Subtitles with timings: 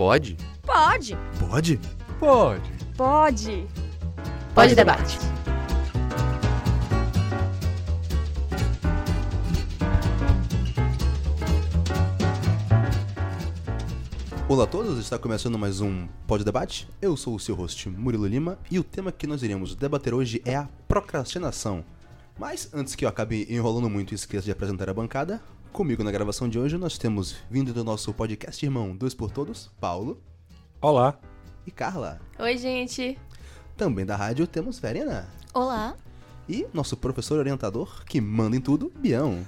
[0.00, 0.34] Pode?
[0.62, 1.14] Pode.
[1.38, 1.78] Pode?
[2.18, 2.60] Pode.
[2.96, 3.66] Pode.
[4.54, 5.18] Pode debate.
[14.48, 16.88] Olá a todos, está começando mais um Pod Debate.
[17.02, 20.40] Eu sou o seu host Murilo Lima e o tema que nós iremos debater hoje
[20.46, 21.84] é a procrastinação.
[22.38, 25.42] Mas antes que eu acabe enrolando muito e esqueça de apresentar a bancada,
[25.72, 29.70] comigo na gravação de hoje nós temos vindo do nosso podcast irmão Dois por Todos,
[29.80, 30.20] Paulo
[30.80, 31.18] Olá.
[31.66, 32.20] e Carla.
[32.38, 33.18] Oi, gente.
[33.76, 35.28] Também da rádio temos Verena.
[35.54, 35.96] Olá.
[36.48, 39.46] E nosso professor orientador, que manda em tudo, Bião.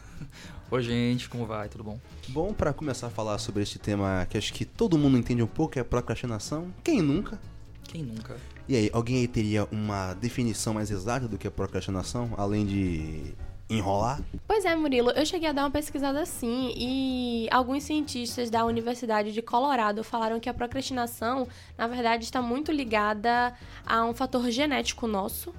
[0.71, 1.69] Oi, gente, como vai?
[1.69, 1.99] Tudo bom?
[2.29, 5.47] Bom, para começar a falar sobre este tema que acho que todo mundo entende um
[5.47, 6.73] pouco, é a procrastinação.
[6.83, 7.39] Quem nunca?
[7.85, 8.37] Quem nunca?
[8.69, 13.35] E aí, alguém aí teria uma definição mais exata do que é procrastinação, além de
[13.69, 14.21] enrolar?
[14.47, 19.33] Pois é, Murilo, eu cheguei a dar uma pesquisada assim e alguns cientistas da Universidade
[19.33, 23.55] de Colorado falaram que a procrastinação, na verdade, está muito ligada
[23.87, 25.55] a um fator genético nosso,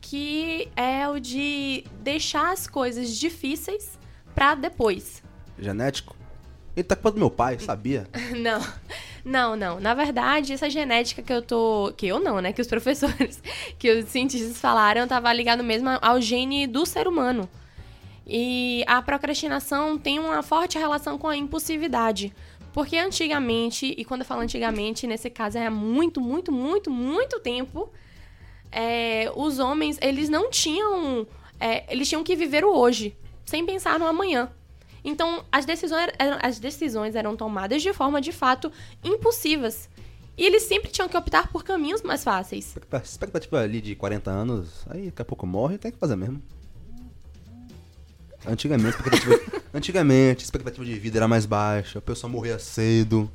[0.00, 3.98] que é o de deixar as coisas difíceis
[4.34, 5.22] pra depois.
[5.58, 6.21] Genético?
[6.74, 8.08] Ele tá culpa do meu pai, sabia?
[8.36, 8.60] Não,
[9.24, 9.78] não, não.
[9.78, 11.92] Na verdade, essa genética que eu tô.
[11.96, 12.52] Que eu não, né?
[12.52, 13.40] Que os professores,
[13.78, 17.48] que os cientistas falaram, tava ligado mesmo ao gene do ser humano.
[18.26, 22.32] E a procrastinação tem uma forte relação com a impulsividade.
[22.72, 27.92] Porque antigamente, e quando eu falo antigamente, nesse caso é muito, muito, muito, muito tempo,
[28.70, 31.26] é, os homens, eles não tinham.
[31.60, 33.14] é, eles tinham que viver o hoje,
[33.44, 34.50] sem pensar no amanhã.
[35.04, 38.70] Então, as decisões, eram, as decisões eram tomadas de forma, de fato,
[39.02, 39.88] impulsivas.
[40.36, 42.74] E eles sempre tinham que optar por caminhos mais fáceis.
[43.02, 46.42] Expectativa ali de 40 anos, aí daqui a pouco morre, tem que fazer mesmo.
[48.46, 49.40] Antigamente, expectativa,
[49.74, 53.30] antigamente, a expectativa de vida era mais baixa, a pessoa morria cedo.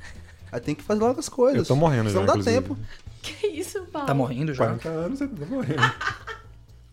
[0.50, 1.58] Aí tem que fazer logo as coisas.
[1.60, 2.62] Eu tô morrendo Senão já, dá inclusive.
[2.62, 2.78] tempo.
[3.22, 4.06] Que isso, Paulo?
[4.06, 4.66] Tá morrendo já?
[4.66, 5.82] 40 anos, você tá morrendo.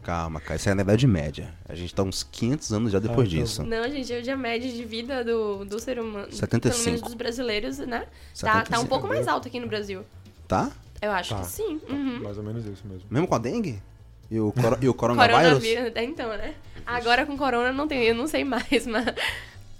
[0.05, 1.51] Calma, cara, isso é na idade média.
[1.67, 3.63] A gente tá uns 500 anos já depois Ah, tá disso.
[3.63, 6.71] Não, gente, hoje a média de vida do, do ser humano, 75.
[6.75, 8.05] pelo menos dos brasileiros, né?
[8.39, 8.87] Tá, tá um 75.
[8.87, 10.03] pouco mais alto aqui no Brasil.
[10.47, 10.71] Tá?
[11.01, 11.41] Eu acho Tá.
[11.41, 11.81] que sim.
[11.89, 12.21] Uhum.
[12.21, 13.03] Mais ou menos isso mesmo.
[13.09, 13.81] Mesmo com a dengue?
[14.29, 15.41] E o, coro- e o coronavírus?
[15.41, 16.53] Coronavírus, então, né?
[16.85, 19.05] Agora com corona não tem, eu não sei mais, mas.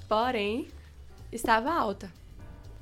[0.09, 0.67] Porém,
[1.31, 2.11] estava alta.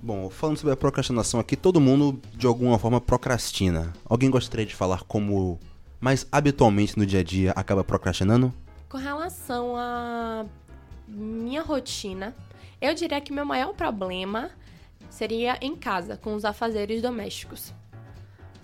[0.02, 3.92] Bom, falando sobre a procrastinação aqui, todo mundo de alguma forma procrastina.
[4.06, 5.60] Alguém gostaria de falar como
[6.04, 8.54] mais habitualmente no dia a dia acaba procrastinando?
[8.90, 10.46] Com relação à
[11.08, 12.36] minha rotina,
[12.82, 14.52] eu diria que meu maior problema
[15.10, 17.74] seria em casa, com os afazeres domésticos.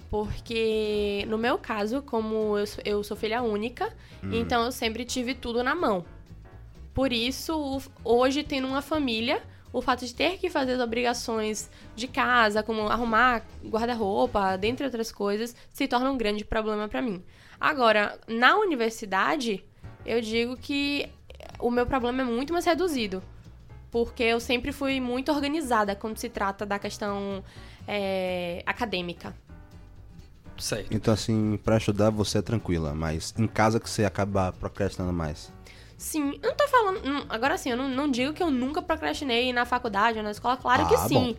[0.09, 3.93] Porque, no meu caso, como eu sou, eu sou filha única,
[4.33, 6.03] então eu sempre tive tudo na mão.
[6.93, 12.07] Por isso, hoje, tendo uma família, o fato de ter que fazer as obrigações de
[12.07, 17.23] casa, como arrumar guarda-roupa, dentre outras coisas, se torna um grande problema pra mim.
[17.59, 19.63] Agora, na universidade,
[20.05, 21.07] eu digo que
[21.59, 23.21] o meu problema é muito mais reduzido.
[23.91, 27.43] Porque eu sempre fui muito organizada quando se trata da questão
[27.87, 29.35] é, acadêmica.
[30.57, 30.93] Certo.
[30.93, 35.51] Então, assim, pra estudar você é tranquila, mas em casa que você acaba procrastinando mais.
[35.99, 37.25] Sim, eu não tô falando.
[37.29, 40.55] Agora sim, eu não, não digo que eu nunca procrastinei na faculdade ou na escola,
[40.55, 41.13] claro que Ah, sim.
[41.13, 41.35] bom.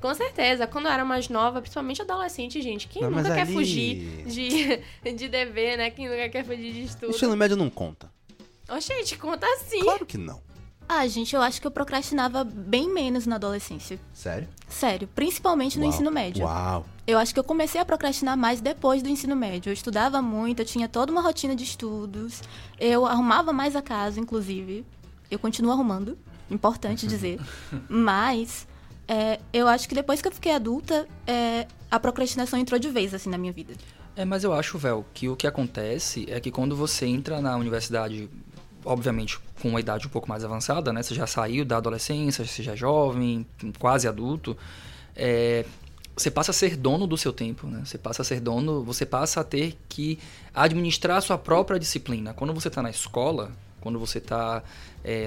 [0.00, 0.66] Com certeza.
[0.68, 4.80] Quando eu era mais nova, principalmente adolescente, gente, quem Não, nunca quer ali- fugir de,
[5.12, 5.90] de dever, né?
[5.90, 7.10] Quem nunca quer fugir de estudo.
[7.10, 8.08] Ensino médio não conta.
[8.68, 9.80] Ô, gente, conta sim.
[9.80, 10.40] Claro que não.
[10.88, 13.98] Ah, gente, eu acho que eu procrastinava bem menos na adolescência.
[14.12, 14.48] Sério?
[14.68, 15.92] Sério, principalmente no Uau.
[15.92, 16.44] ensino médio.
[16.44, 16.84] Uau.
[17.06, 19.70] Eu acho que eu comecei a procrastinar mais depois do ensino médio.
[19.70, 22.42] Eu estudava muito, eu tinha toda uma rotina de estudos.
[22.78, 24.84] Eu arrumava mais a casa, inclusive.
[25.30, 26.18] Eu continuo arrumando,
[26.50, 27.40] importante dizer.
[27.88, 28.66] Mas
[29.06, 33.12] é, eu acho que depois que eu fiquei adulta, é, a procrastinação entrou de vez
[33.14, 33.74] assim na minha vida.
[34.16, 37.56] É, mas eu acho, Vel, que o que acontece é que quando você entra na
[37.56, 38.30] universidade,
[38.84, 41.02] obviamente com uma idade um pouco mais avançada, né?
[41.02, 43.46] Você já saiu da adolescência, você já é jovem,
[43.78, 44.56] quase adulto,
[45.16, 45.64] é,
[46.16, 47.82] você passa a ser dono do seu tempo, né?
[47.84, 50.18] Você passa a ser dono, você passa a ter que
[50.54, 52.32] administrar a sua própria disciplina.
[52.32, 53.50] Quando você está na escola,
[53.80, 54.62] quando você está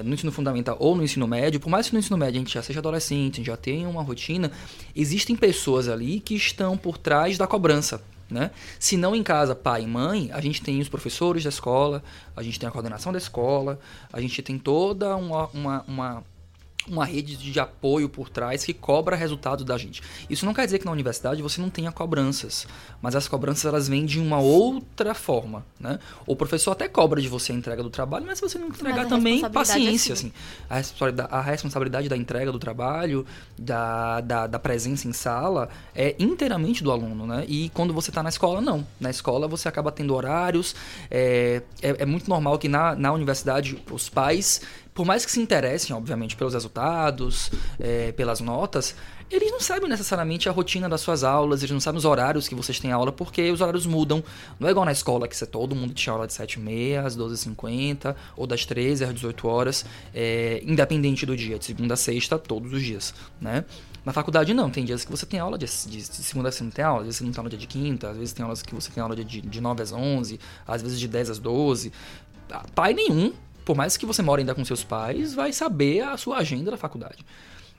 [0.03, 2.53] no ensino fundamental ou no ensino médio, por mais que no ensino médio a gente
[2.53, 4.51] já seja adolescente, já tenha uma rotina,
[4.95, 8.01] existem pessoas ali que estão por trás da cobrança.
[8.29, 8.51] Né?
[8.79, 12.03] Se não em casa, pai e mãe, a gente tem os professores da escola,
[12.35, 13.79] a gente tem a coordenação da escola,
[14.11, 16.23] a gente tem toda uma, uma, uma
[16.89, 20.01] uma rede de apoio por trás que cobra resultados da gente.
[20.29, 22.67] Isso não quer dizer que na universidade você não tenha cobranças,
[23.01, 25.99] mas as cobranças elas vêm de uma outra forma, né?
[26.25, 29.07] O professor até cobra de você a entrega do trabalho, mas se você não entregar
[29.07, 30.31] também, é paciência, assim.
[30.69, 33.25] A responsabilidade, a responsabilidade da entrega do trabalho,
[33.57, 37.45] da, da, da presença em sala, é inteiramente do aluno, né?
[37.47, 38.85] E quando você está na escola, não.
[38.99, 40.75] Na escola você acaba tendo horários,
[41.09, 44.61] é, é, é muito normal que na, na universidade os pais
[44.97, 48.95] por mais que se interessem, obviamente, pelos resultados, é, pelas notas,
[49.29, 52.55] eles não sabem necessariamente a rotina das suas aulas, eles não sabem os horários que
[52.55, 54.23] vocês têm aula, porque os horários mudam.
[54.59, 58.15] Não é igual na escola, que você, todo mundo tinha aula de 7h30 às 12h50,
[58.35, 59.85] ou das 13 às 18 horas,
[60.15, 63.65] é, independente do dia, de segunda a sexta, todos os dias, né?
[64.03, 66.63] Na faculdade não, tem dias que você tem aula de, de, de segunda a você
[66.63, 68.43] não tem aula, às vezes você não tem aula dia de quinta, às vezes tem
[68.43, 71.37] aulas que você tem aula de, de 9 às 11, às vezes de 10 às
[71.37, 71.93] 12.
[72.73, 73.33] Pai nenhum
[73.67, 76.77] por mais que você mora ainda com seus pais, vai saber a sua agenda da
[76.77, 77.17] faculdade.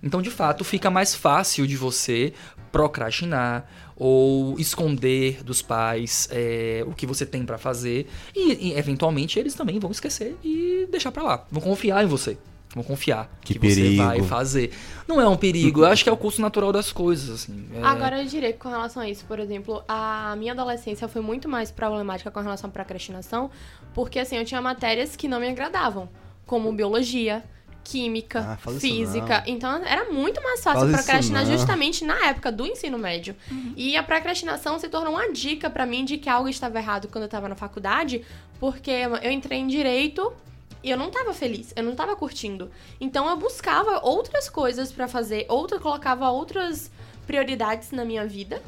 [0.02, 2.34] Então, de fato, fica mais fácil de você
[2.70, 8.06] procrastinar ou esconder dos pais é, o que você tem para fazer
[8.36, 11.46] e, e, eventualmente, eles também vão esquecer e deixar para lá.
[11.50, 12.36] Vão confiar em você.
[12.74, 13.88] Vão confiar Que que, perigo.
[13.88, 14.70] você vai fazer.
[15.08, 17.66] Não é um perigo, eu acho que é o curso natural das coisas, assim.
[17.74, 21.22] É- Agora eu diria que com relação a isso, por exemplo, a minha adolescência foi
[21.22, 23.50] muito mais problemática com relação à procrastinação,
[23.98, 26.08] porque assim, eu tinha matérias que não me agradavam,
[26.46, 27.42] como biologia,
[27.82, 29.42] química, Ah, física.
[29.44, 33.34] Então era muito mais fácil Fala procrastinar justamente na época do ensino médio.
[33.76, 37.24] E a procrastinação se tornou uma dica pra mim de que algo estava errado quando
[37.24, 38.24] eu tava na faculdade,
[38.60, 40.32] porque eu entrei em direito
[40.80, 42.70] e eu não tava feliz, eu não tava curtindo.
[43.00, 46.88] Então eu buscava outras coisas pra fazer, outra colocava outras
[47.26, 48.62] prioridades na minha vida.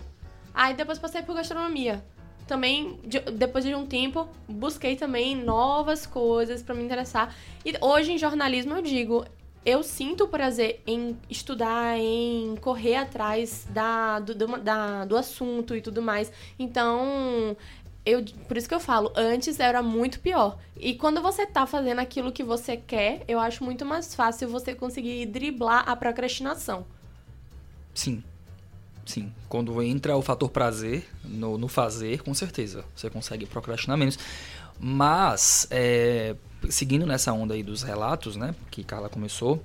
[0.53, 2.05] Aí depois passei por gastronomia.
[2.51, 7.33] Também, de- depois de um tempo, busquei também novas coisas pra me interessar.
[7.65, 9.25] E hoje em jornalismo eu digo,
[9.65, 15.81] eu sinto prazer em estudar, em correr atrás da, do, do, da- do assunto e
[15.81, 16.33] tudo mais.
[16.59, 17.57] Então,
[18.05, 20.59] eu, por isso que eu falo, antes era muito pior.
[20.77, 24.75] E quando você tá fazendo aquilo que você quer, eu acho muito mais fácil você
[24.75, 26.85] conseguir driblar a procrastinação.
[27.95, 28.25] Sim.
[29.05, 29.33] Sim.
[29.49, 32.85] Quando entra o fator prazer no, no fazer, com certeza.
[32.95, 34.19] Você consegue procrastinar menos.
[34.79, 36.35] Mas, é,
[36.69, 38.55] seguindo nessa onda aí dos relatos, né?
[38.71, 39.63] Que Carla começou.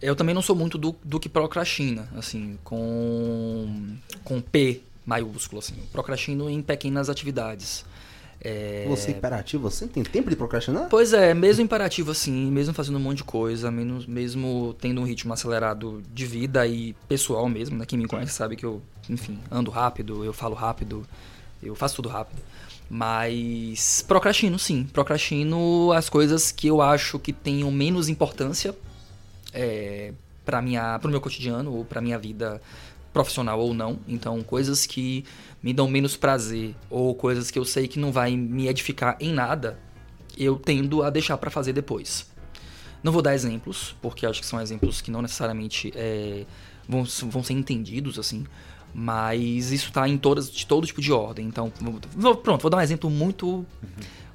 [0.00, 5.74] Eu também não sou muito do, do que procrastina, assim, com, com P maiúsculo, assim.
[5.92, 7.84] Procrastino em pequenas atividades.
[8.42, 10.88] É, Você é hiperativo, você tem tempo de procrastinar?
[10.88, 15.04] Pois é, mesmo imperativo assim, mesmo fazendo um monte de coisa, menos, mesmo tendo um
[15.04, 17.84] ritmo acelerado de vida e pessoal mesmo, né?
[17.84, 21.06] Quem me conhece sabe que eu, enfim, ando rápido, eu falo rápido,
[21.62, 22.40] eu faço tudo rápido.
[22.88, 24.88] Mas procrastino, sim.
[24.92, 28.74] Procrastino as coisas que eu acho que tenham menos importância
[29.52, 30.12] é,
[30.44, 32.60] para minha, pro meu cotidiano ou pra minha vida
[33.12, 33.98] profissional ou não.
[34.06, 35.24] Então, coisas que
[35.62, 39.32] me dão menos prazer ou coisas que eu sei que não vai me edificar em
[39.32, 39.78] nada,
[40.38, 42.28] eu tendo a deixar pra fazer depois.
[43.02, 46.44] Não vou dar exemplos, porque acho que são exemplos que não necessariamente é,
[46.88, 48.44] vão, vão ser entendidos assim.
[48.92, 51.46] Mas isso tá em todas, de todo tipo de ordem.
[51.46, 51.72] Então,
[52.16, 53.64] vou- pronto, vou dar um exemplo muito,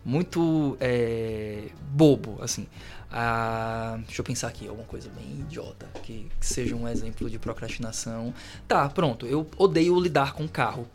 [0.04, 2.68] muito é, bobo, assim.
[3.18, 7.40] Ah, deixa eu pensar aqui, alguma coisa bem idiota, que, que seja um exemplo de
[7.40, 8.34] procrastinação.
[8.68, 10.86] Tá, pronto, eu odeio lidar com carro.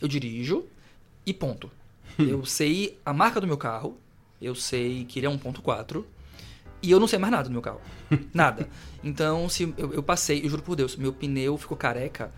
[0.00, 0.64] Eu dirijo
[1.26, 1.68] e ponto.
[2.16, 3.98] eu sei a marca do meu carro,
[4.40, 6.04] eu sei que ele é 1.4,
[6.80, 7.80] e eu não sei mais nada do meu carro.
[8.32, 8.68] Nada.
[9.02, 12.30] Então, se eu, eu passei, eu juro por Deus, meu pneu ficou careca.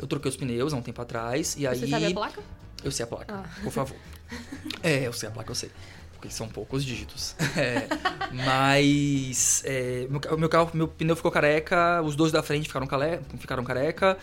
[0.00, 1.80] Eu troquei os pneus há um tempo atrás, e aí...
[1.80, 2.42] Você sabe a placa?
[2.84, 3.60] Eu sei a placa, Ah.
[3.60, 3.96] por favor.
[4.82, 5.70] É, eu sei a placa, eu sei.
[6.22, 7.34] Porque são poucos dígitos.
[7.56, 7.86] É,
[8.32, 13.20] mas é, meu, meu carro, meu pneu ficou careca, os dois da frente ficaram, cale-
[13.38, 14.16] ficaram careca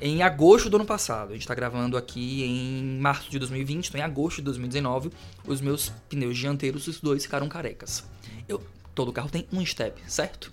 [0.00, 1.30] em agosto do ano passado.
[1.30, 5.10] A gente tá gravando aqui em março de 2020, então em agosto de 2019,
[5.46, 8.02] os meus pneus dianteiros, os dois ficaram carecas.
[8.48, 8.60] Eu,
[8.94, 10.50] todo carro tem um step, certo?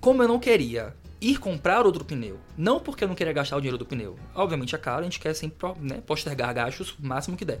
[0.00, 3.60] Como eu não queria ir comprar outro pneu, não porque eu não queria gastar o
[3.60, 7.36] dinheiro do pneu, obviamente é caro, a gente quer sempre né, postergar gastos o máximo
[7.36, 7.60] que der.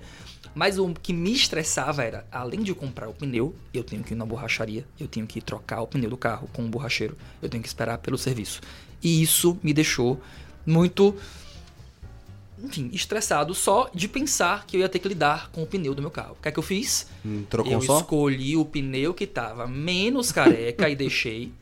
[0.52, 4.16] Mas o que me estressava era, além de comprar o pneu, eu tenho que ir
[4.16, 7.62] na borracharia, eu tenho que trocar o pneu do carro com o borracheiro, eu tenho
[7.62, 8.60] que esperar pelo serviço.
[9.00, 10.20] E isso me deixou
[10.66, 11.14] muito,
[12.62, 16.02] enfim, estressado só de pensar que eu ia ter que lidar com o pneu do
[16.02, 16.36] meu carro.
[16.38, 17.06] O que é que eu fiz?
[17.24, 17.98] Hum, Trocou eu um só?
[18.00, 21.52] escolhi o pneu que tava menos careca e deixei.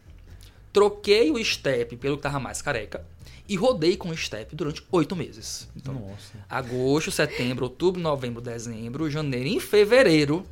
[0.73, 3.05] Troquei o step pelo que tava mais careca
[3.49, 5.69] e rodei com o step durante oito meses.
[5.75, 6.35] Então, Nossa.
[6.49, 10.47] agosto, setembro, outubro, novembro, dezembro, janeiro, em fevereiro,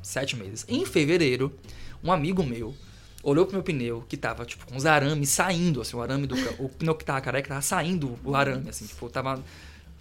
[0.00, 0.64] sete meses.
[0.68, 1.52] Em fevereiro,
[2.02, 2.74] um amigo meu
[3.24, 6.36] olhou pro meu pneu, que tava, tipo, com os arames saindo, assim, o arame do...
[6.58, 9.42] O pneu que tava careca, tava saindo o arame, assim, tipo, tava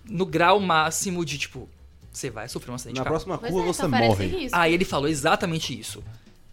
[0.06, 1.70] no grau máximo de, tipo,
[2.12, 4.27] você vai sofrer um acidente Na próxima curva é, você oferece morre.
[4.27, 4.58] risco.
[4.58, 6.03] Aí ele falou exatamente isso.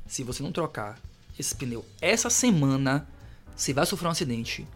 [0.07, 0.99] Se você não trocar
[1.39, 3.07] esse pneu essa semana,
[3.57, 4.67] você vai sofrer um acidente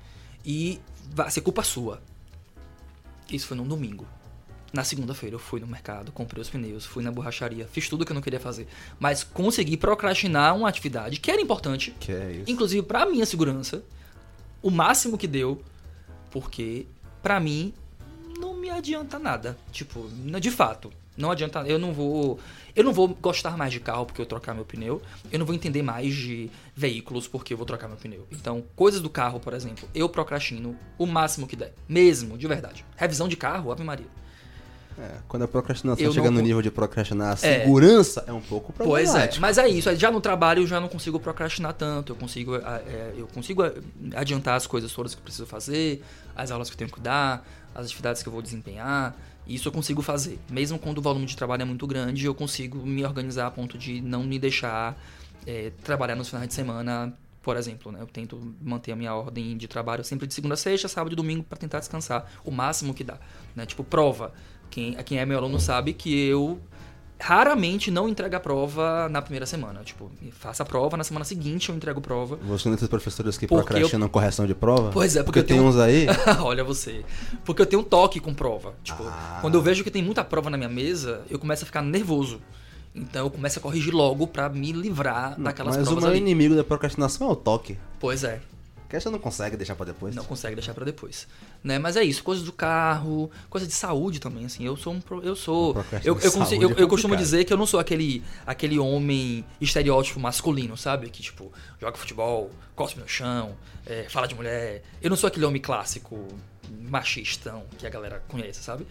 [0.44, 0.80] e
[1.14, 2.02] vai ser culpa sua.
[3.30, 4.06] Isso foi num domingo.
[4.73, 8.11] Na segunda-feira eu fui no mercado, comprei os pneus, fui na borracharia, fiz tudo que
[8.11, 8.66] eu não queria fazer,
[8.99, 12.50] mas consegui procrastinar uma atividade que era importante, Que é isso.
[12.50, 13.84] inclusive pra minha segurança,
[14.61, 15.62] o máximo que deu,
[16.30, 16.87] porque
[17.23, 17.73] pra mim
[18.40, 19.56] não me adianta nada.
[19.70, 20.08] Tipo,
[20.40, 22.38] de fato, não adianta, eu não vou,
[22.75, 25.54] eu não vou gostar mais de carro porque eu trocar meu pneu, eu não vou
[25.54, 28.26] entender mais de veículos porque eu vou trocar meu pneu.
[28.33, 32.85] Então, coisas do carro, por exemplo, eu procrastino o máximo que der, mesmo, de verdade.
[32.97, 34.06] Revisão de carro, Ave Maria.
[34.97, 37.61] É, quando a procrastinação Eu chega não no nível de procrastinar a É.
[37.62, 39.88] segurança, é, um pouco Pois é, mas é isso.
[39.90, 42.12] aí Já no trabalho eu já não consigo procrastinar tanto.
[42.12, 43.62] Eu consigo, ah, é, eu consigo
[44.14, 46.00] adiantar as coisas todas que eu preciso fazer,
[46.37, 47.44] as aulas que eu tenho que dar,
[47.75, 49.16] as atividades que eu vou desempenhar.
[49.46, 50.38] Isso eu consigo fazer.
[50.50, 53.76] Mesmo quando o volume de trabalho é muito grande, eu consigo me organizar a ponto
[53.76, 54.98] de não me deixar
[55.46, 57.92] é, trabalhar nos finais de semana, por exemplo.
[57.92, 58.00] Né?
[58.00, 61.16] Eu tento manter a minha ordem de trabalho sempre de segunda a sexta, sábado e
[61.16, 63.18] domingo para tentar descansar o máximo que dá.
[63.54, 63.66] Né?
[63.66, 64.32] Tipo, prova.
[64.70, 66.58] Quem, quem é meu aluno sabe que eu
[67.18, 69.80] raramente não entrego a prova na primeira semana.
[69.85, 72.37] Tipo, faço a prova, na semana seguinte eu entrego prova.
[72.37, 74.90] Você não é professores que procrastinam correção de prova?
[74.92, 76.06] Pois é, porque porque eu tem tenho- uns aí.
[76.42, 77.04] Olha você.
[77.44, 78.75] Porque eu tenho um toque com prova.
[78.83, 79.38] Tipo, Ah.
[79.40, 82.40] quando eu vejo que tem muita prova na minha mesa, eu começo a ficar nervoso.
[82.94, 86.21] Então eu começo a corrigir logo pra me livrar daquelas mas o provas maior ali.
[86.21, 87.76] inimigo da procrastinação é o toque.
[87.99, 88.40] Pois é.
[88.98, 90.14] Que você não consegue deixar pra depois.
[90.14, 91.26] Não consegue deixar pra depois,
[91.62, 91.78] né?
[91.78, 94.64] Mas é isso, coisas do carro, coisa de saúde também, assim.
[94.64, 95.74] Eu sou um, pro- eu sou,
[96.04, 99.44] eu, eu, consigo- é eu, eu costumo dizer que eu não sou aquele, aquele homem
[99.60, 101.08] estereótipo masculino, sabe?
[101.10, 104.82] Que tipo joga futebol, cospe no chão, é, fala de mulher.
[105.02, 106.26] Eu não sou aquele homem clássico
[106.80, 108.86] machistão que a galera conhece, sabe?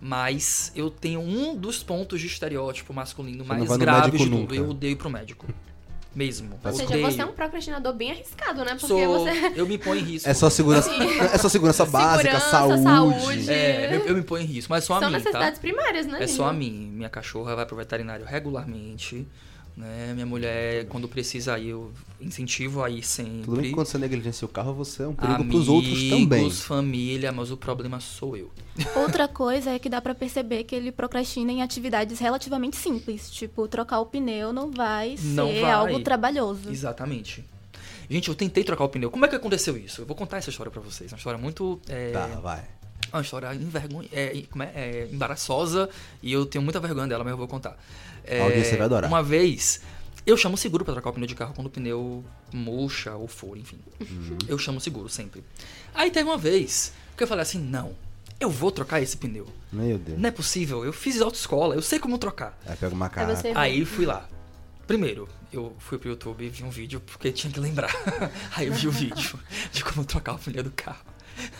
[0.00, 4.36] Mas eu tenho um dos pontos de estereótipo masculino mais graves de tudo.
[4.40, 4.54] nunca.
[4.54, 5.46] Eu odeio ir pro médico.
[6.14, 6.60] Mesmo.
[6.62, 7.10] Ou seja, odeio.
[7.10, 8.72] você é um procrastinador bem arriscado, né?
[8.72, 9.52] Porque Sou, você.
[9.56, 10.28] eu me ponho em risco.
[10.28, 10.90] É só segurança,
[11.32, 12.82] é só segurança básica, Segurança, saúde.
[12.82, 13.50] saúde.
[13.50, 15.60] É, eu, eu me ponho em risco, mas só a São mim, necessidades tá?
[15.60, 16.22] primárias, né?
[16.22, 16.90] É só a mim.
[16.92, 19.26] Minha cachorra vai pro veterinário regularmente,
[19.76, 20.12] né?
[20.14, 23.42] Minha mulher, quando precisa ir, eu incentivo a ir sempre.
[23.44, 26.40] Tudo bem que quando você negligencia o carro, você é um perigo pros outros também.
[26.40, 28.50] Amigos, família, mas o problema sou eu.
[28.96, 33.66] Outra coisa é que dá pra perceber que ele procrastina em atividades relativamente simples, tipo
[33.66, 35.70] trocar o pneu não vai Não ser vai.
[35.70, 36.70] algo trabalhoso.
[36.70, 37.44] Exatamente.
[38.10, 39.10] Gente, eu tentei trocar o pneu.
[39.10, 40.02] Como é que aconteceu isso?
[40.02, 41.10] Eu vou contar essa história pra vocês.
[41.10, 41.80] Uma história muito.
[41.88, 42.62] É, Tá, vai.
[43.12, 45.88] uma história envergonha, é, é, é, embaraçosa
[46.22, 47.76] e eu tenho muita vergonha dela, mas eu vou contar.
[48.24, 49.08] É, audiência vai adorar.
[49.10, 49.80] Uma vez,
[50.26, 53.56] eu chamo seguro pra trocar o pneu de carro quando o pneu murcha ou for,
[53.56, 53.78] enfim.
[54.00, 54.38] Uhum.
[54.48, 55.42] Eu chamo seguro sempre.
[55.94, 57.94] Aí teve uma vez que eu falei assim: não,
[58.38, 59.46] eu vou trocar esse pneu.
[59.72, 60.18] Meu Deus.
[60.18, 62.58] Não é possível, eu fiz autoescola, eu sei como trocar.
[62.66, 63.36] Aí pega uma Aí cara.
[63.36, 64.28] você- Aí fui lá.
[64.86, 67.90] Primeiro, eu fui pro YouTube e vi um vídeo porque tinha que lembrar.
[68.54, 69.38] Aí eu vi o vídeo
[69.72, 71.04] de como trocar o pneu do carro.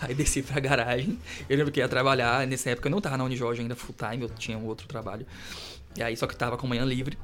[0.02, 1.18] Aí desci pra garagem.
[1.48, 2.46] Eu lembro que ia trabalhar.
[2.46, 5.26] Nessa época eu não tava na Unijorge ainda full time, eu tinha um outro trabalho.
[5.96, 7.18] E aí, só que tava com manhã livre.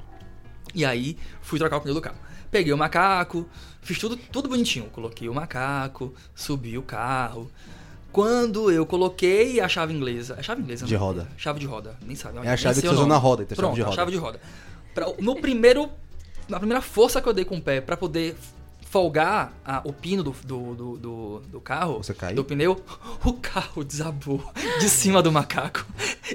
[0.75, 2.17] E aí, fui trocar o pneu do carro.
[2.51, 3.47] Peguei o macaco,
[3.81, 4.85] fiz tudo, tudo bonitinho.
[4.91, 7.49] Coloquei o macaco, subi o carro.
[8.11, 10.35] Quando eu coloquei a chave inglesa.
[10.39, 11.27] A chave inglesa De não, roda.
[11.37, 12.39] Chave de roda, nem sabe.
[12.39, 13.95] É a chave que você usa na roda, então é chave Pronto, de a roda.
[13.95, 14.39] chave de roda.
[14.93, 15.89] Pra- no primeiro.
[16.47, 18.35] Na primeira força que eu dei com o pé pra poder
[18.89, 22.35] folgar a- o pino do, do, do, do- do carro, Você caiu?
[22.35, 22.83] do pneu,
[23.23, 24.43] o carro desabou
[24.79, 25.85] de cima do macaco.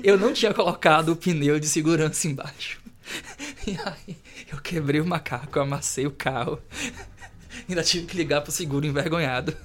[0.02, 2.80] Eu não tinha colocado o pneu de segurança embaixo.
[3.66, 4.16] E aí
[4.52, 6.60] eu quebrei o macaco, amassei o carro.
[7.66, 9.56] Ainda tive que ligar pro seguro envergonhado.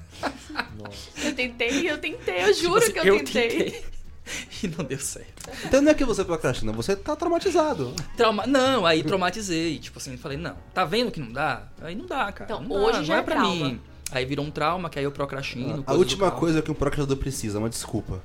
[1.22, 3.84] Eu tentei, eu tentei, eu Tipo juro assim, que eu, tentei.
[4.64, 5.50] E não deu certo.
[5.66, 7.94] Então não é que você procrastina, você tá traumatizado.
[8.18, 8.46] Trauma...
[8.46, 9.80] Não, aí traumatizei.
[9.80, 11.64] Tipo assim, falei, não, tá vendo que não dá?
[11.82, 12.52] Aí não dá, cara.
[12.52, 13.56] Então, não dá, hoje não já é é pra trauma.
[13.56, 13.82] mim.
[14.12, 15.66] Aí virou um trauma, que aí eu procrastino.
[15.66, 18.22] a coisa do última coisa que um procrastinador precisa, uma desculpa.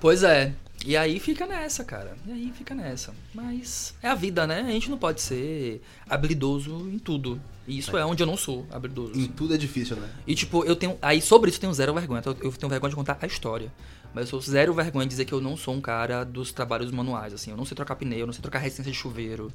[0.00, 0.54] Pois é.
[0.86, 2.14] E aí fica nessa, cara.
[2.26, 3.14] E aí fica nessa.
[3.32, 4.60] Mas é a vida, né?
[4.60, 7.40] A gente não pode ser habilidoso em tudo.
[7.66, 9.12] E isso é onde eu não sou habilidoso.
[9.14, 9.32] Em assim.
[9.32, 10.08] tudo é difícil, né?
[10.26, 10.98] E tipo, eu tenho.
[11.00, 12.20] Aí sobre isso eu tenho zero vergonha.
[12.20, 13.72] Então, Eu tenho vergonha de contar a história.
[14.14, 16.90] Mas eu sou zero vergonha de dizer que eu não sou um cara dos trabalhos
[16.92, 17.50] manuais, assim.
[17.50, 19.52] Eu não sei trocar pneu, eu não sei trocar resistência de chuveiro.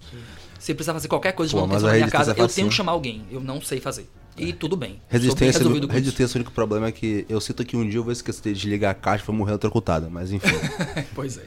[0.60, 2.56] Se precisar fazer qualquer coisa de Pô, manutenção na a minha casa, resistência é eu
[2.56, 3.26] tenho que chamar alguém.
[3.32, 4.10] Eu não sei fazer.
[4.38, 4.92] E tudo bem.
[4.92, 6.04] Sou bem Resistência, resolvido no, com isso.
[6.04, 8.70] resistência, o único problema é que eu sinto que um dia eu vou esquecer de
[8.70, 10.48] ligar a caixa e vou morrer eletrocutada, mas enfim.
[11.16, 11.46] Pois é.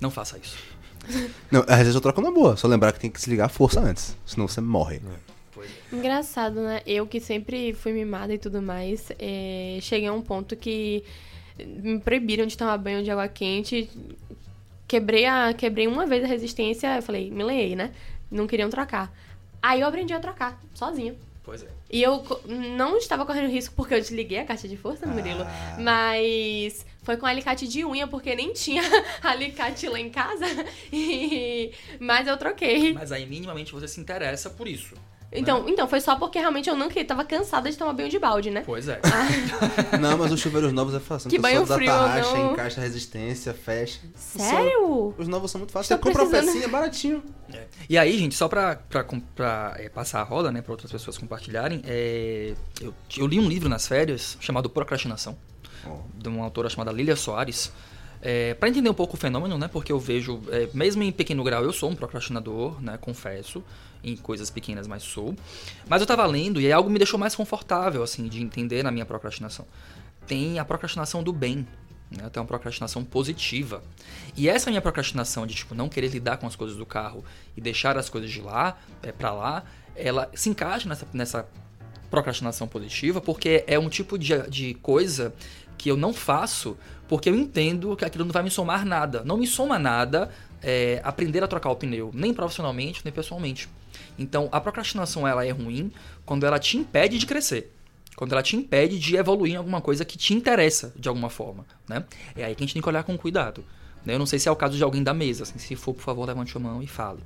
[0.00, 0.56] Não faça isso.
[1.50, 3.48] Não, a resistência eu troco na boa, só lembrar que tem que se ligar a
[3.48, 5.00] força antes, senão você morre.
[5.52, 6.80] Pois Engraçado, né?
[6.86, 11.02] Eu que sempre fui mimada e tudo mais, é, cheguei a um ponto que
[11.64, 13.88] me proibiram de tomar banho de água quente.
[14.88, 17.92] Quebrei, a, quebrei uma vez a resistência, eu falei, me leei, né?
[18.30, 19.12] Não queriam trocar.
[19.62, 21.14] Aí eu aprendi a trocar, sozinha.
[21.42, 21.68] Pois é.
[21.90, 25.44] E eu não estava correndo risco porque eu desliguei a caixa de força, Murilo.
[25.78, 28.82] Mas foi com alicate de unha, porque nem tinha
[29.22, 30.44] alicate lá em casa.
[30.92, 32.92] E- Mas eu troquei.
[32.92, 34.94] Mas aí, minimamente, você se interessa por isso.
[35.36, 37.04] Então, então, foi só porque realmente eu não queria.
[37.04, 38.62] Tava cansada de tomar banho de balde, né?
[38.64, 39.00] Pois é.
[40.00, 41.30] Não, mas os chuveiros novos é fácil.
[41.30, 42.52] Que Tu banho só frio, desatarracha, não.
[42.52, 44.00] encaixa resistência, fecha.
[44.14, 45.14] Sério?
[45.16, 45.88] Os novos são muito fáceis.
[45.88, 46.52] Você compra uma precisando.
[46.52, 47.22] pecinha, é baratinho.
[47.52, 47.64] É.
[47.88, 51.16] E aí, gente, só pra, pra, pra, é, passar a roda, né, pra outras pessoas
[51.16, 55.36] compartilharem, é, eu, eu li um livro nas férias chamado Procrastinação,
[56.14, 57.72] de uma autora chamada Lilia Soares,
[58.20, 61.44] é, para entender um pouco o fenômeno, né, porque eu vejo, é, mesmo em pequeno
[61.44, 63.62] grau, eu sou um procrastinador, né, confesso,
[64.06, 65.34] em coisas pequenas, mas sou.
[65.88, 69.04] Mas eu tava lendo e algo me deixou mais confortável, assim, de entender na minha
[69.04, 69.66] procrastinação.
[70.26, 71.66] Tem a procrastinação do bem,
[72.10, 72.28] né?
[72.30, 73.82] Tem uma procrastinação positiva.
[74.36, 77.24] E essa minha procrastinação de, tipo, não querer lidar com as coisas do carro
[77.56, 81.48] e deixar as coisas de lá, é, pra lá, ela se encaixa nessa, nessa
[82.08, 85.34] procrastinação positiva, porque é um tipo de, de coisa
[85.76, 86.76] que eu não faço
[87.08, 89.22] porque eu entendo que aquilo não vai me somar nada.
[89.24, 90.30] Não me soma nada
[90.62, 93.68] é, aprender a trocar o pneu, nem profissionalmente, nem pessoalmente.
[94.18, 95.92] Então, a procrastinação ela é ruim
[96.24, 97.72] quando ela te impede de crescer.
[98.16, 101.66] Quando ela te impede de evoluir em alguma coisa que te interessa de alguma forma,
[101.86, 102.04] né?
[102.34, 103.62] É aí que a gente tem que olhar com cuidado.
[104.04, 104.14] né?
[104.14, 106.02] Eu não sei se é o caso de alguém da mesa, assim, se for, por
[106.02, 107.20] favor, levante a mão e fale.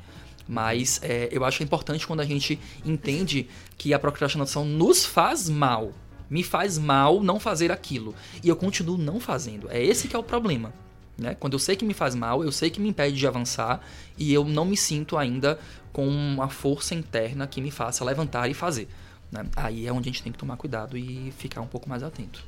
[0.49, 5.49] Mas é, eu acho é importante quando a gente entende que a procrastinação nos faz
[5.49, 5.93] mal.
[6.29, 8.15] Me faz mal não fazer aquilo.
[8.43, 9.71] E eu continuo não fazendo.
[9.71, 10.73] É esse que é o problema.
[11.21, 11.35] Né?
[11.35, 13.85] Quando eu sei que me faz mal, eu sei que me impede de avançar
[14.17, 15.59] e eu não me sinto ainda
[15.93, 18.89] com uma força interna que me faça levantar e fazer.
[19.31, 19.45] né?
[19.55, 22.43] Aí é onde a gente tem que tomar cuidado e ficar um pouco mais atento.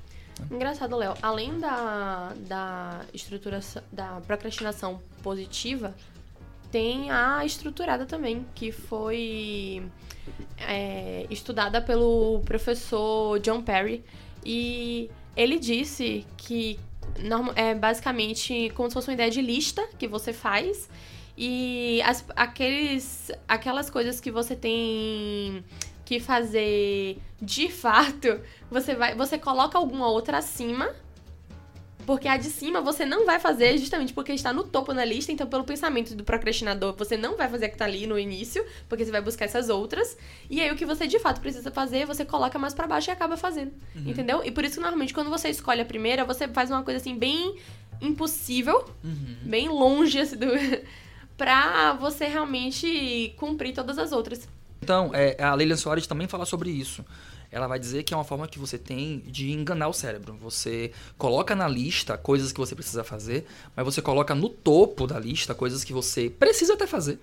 [0.50, 1.14] Engraçado, Léo.
[1.20, 5.94] Além da, da estruturação, da procrastinação positiva,
[6.70, 9.86] tem a estruturada também, que foi
[10.56, 14.02] é, estudada pelo professor John Perry.
[14.42, 16.80] E ele disse que
[17.56, 20.88] é basicamente como se fosse uma ideia de lista que você faz.
[21.36, 25.64] E as- aqueles, aquelas coisas que você tem
[26.04, 30.94] que fazer de fato, você vai, você coloca alguma outra acima,
[32.06, 35.32] porque a de cima você não vai fazer justamente porque está no topo na lista,
[35.32, 38.64] então pelo pensamento do procrastinador, você não vai fazer a que tá ali no início,
[38.88, 40.16] porque você vai buscar essas outras.
[40.50, 43.12] E aí o que você de fato precisa fazer, você coloca mais pra baixo e
[43.12, 43.72] acaba fazendo.
[44.10, 44.42] Entendeu?
[44.44, 47.16] E por isso que normalmente quando você escolhe a primeira, você faz uma coisa assim
[47.16, 47.56] bem
[48.00, 48.84] impossível,
[49.42, 50.46] bem longe assim, do
[51.36, 54.48] pra você realmente cumprir todas as outras.
[54.82, 57.04] Então, é, a Leila Soares também fala sobre isso.
[57.52, 60.34] Ela vai dizer que é uma forma que você tem de enganar o cérebro.
[60.40, 63.44] Você coloca na lista coisas que você precisa fazer,
[63.76, 67.20] mas você coloca no topo da lista coisas que você precisa até fazer,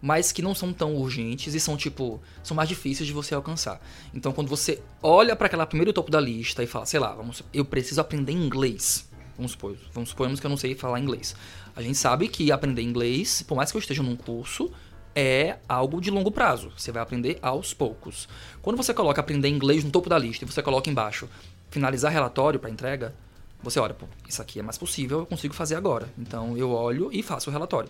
[0.00, 3.78] mas que não são tão urgentes e são tipo, são mais difíceis de você alcançar.
[4.14, 7.42] Então, quando você olha para aquela primeiro topo da lista e fala, sei lá, vamos,
[7.52, 9.06] eu preciso aprender inglês.
[9.36, 11.36] Vamos supor, vamos supormos que eu não sei falar inglês.
[11.74, 14.72] A gente sabe que aprender inglês, por mais que eu esteja num curso,
[15.16, 16.70] é algo de longo prazo.
[16.76, 18.28] Você vai aprender aos poucos.
[18.60, 21.26] Quando você coloca aprender inglês no topo da lista e você coloca embaixo
[21.70, 23.14] finalizar relatório para entrega,
[23.62, 26.08] você olha, pô, isso aqui é mais possível, eu consigo fazer agora.
[26.18, 27.88] Então eu olho e faço o relatório.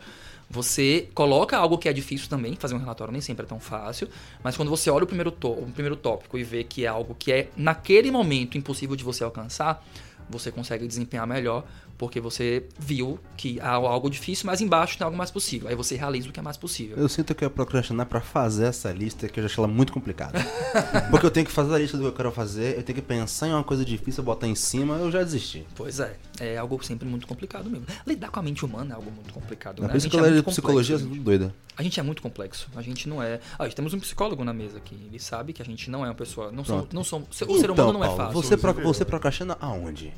[0.49, 4.09] Você coloca algo que é difícil também, fazer um relatório nem sempre é tão fácil,
[4.45, 7.33] mas quando você olha o primeiro, o primeiro tópico e vê que é algo que
[7.33, 9.85] é naquele momento impossível de você alcançar,
[10.31, 11.65] você consegue desempenhar melhor,
[11.99, 15.69] porque você viu que há algo difícil, mas embaixo tem algo mais possível.
[15.69, 16.97] Aí você realiza o que é mais possível.
[16.97, 19.69] Eu sinto que eu ia procrastinar pra fazer essa lista, que eu já acho ela
[19.69, 20.39] muito complicada.
[21.11, 23.03] Porque eu tenho que fazer a lista do que eu quero fazer, eu tenho que
[23.03, 25.67] pensar em uma coisa difícil, botar em cima, eu já desisti.
[25.75, 27.87] Pois é, é algo sempre muito complicado mesmo.
[28.07, 29.95] Lidar com a mente humana é algo muito complicado, É né?
[29.95, 31.55] A gente eu é psicologia, complexo, tudo doida.
[31.77, 32.69] A gente é muito complexo.
[32.75, 33.41] A gente não é.
[33.59, 34.97] Ah, temos um psicólogo na mesa aqui.
[35.07, 36.51] Ele sabe que a gente não é uma pessoa.
[36.51, 38.43] Não somos, não somos, o ser humano não é Paulo, fácil.
[38.43, 40.13] Você, pro, você procrastina aonde?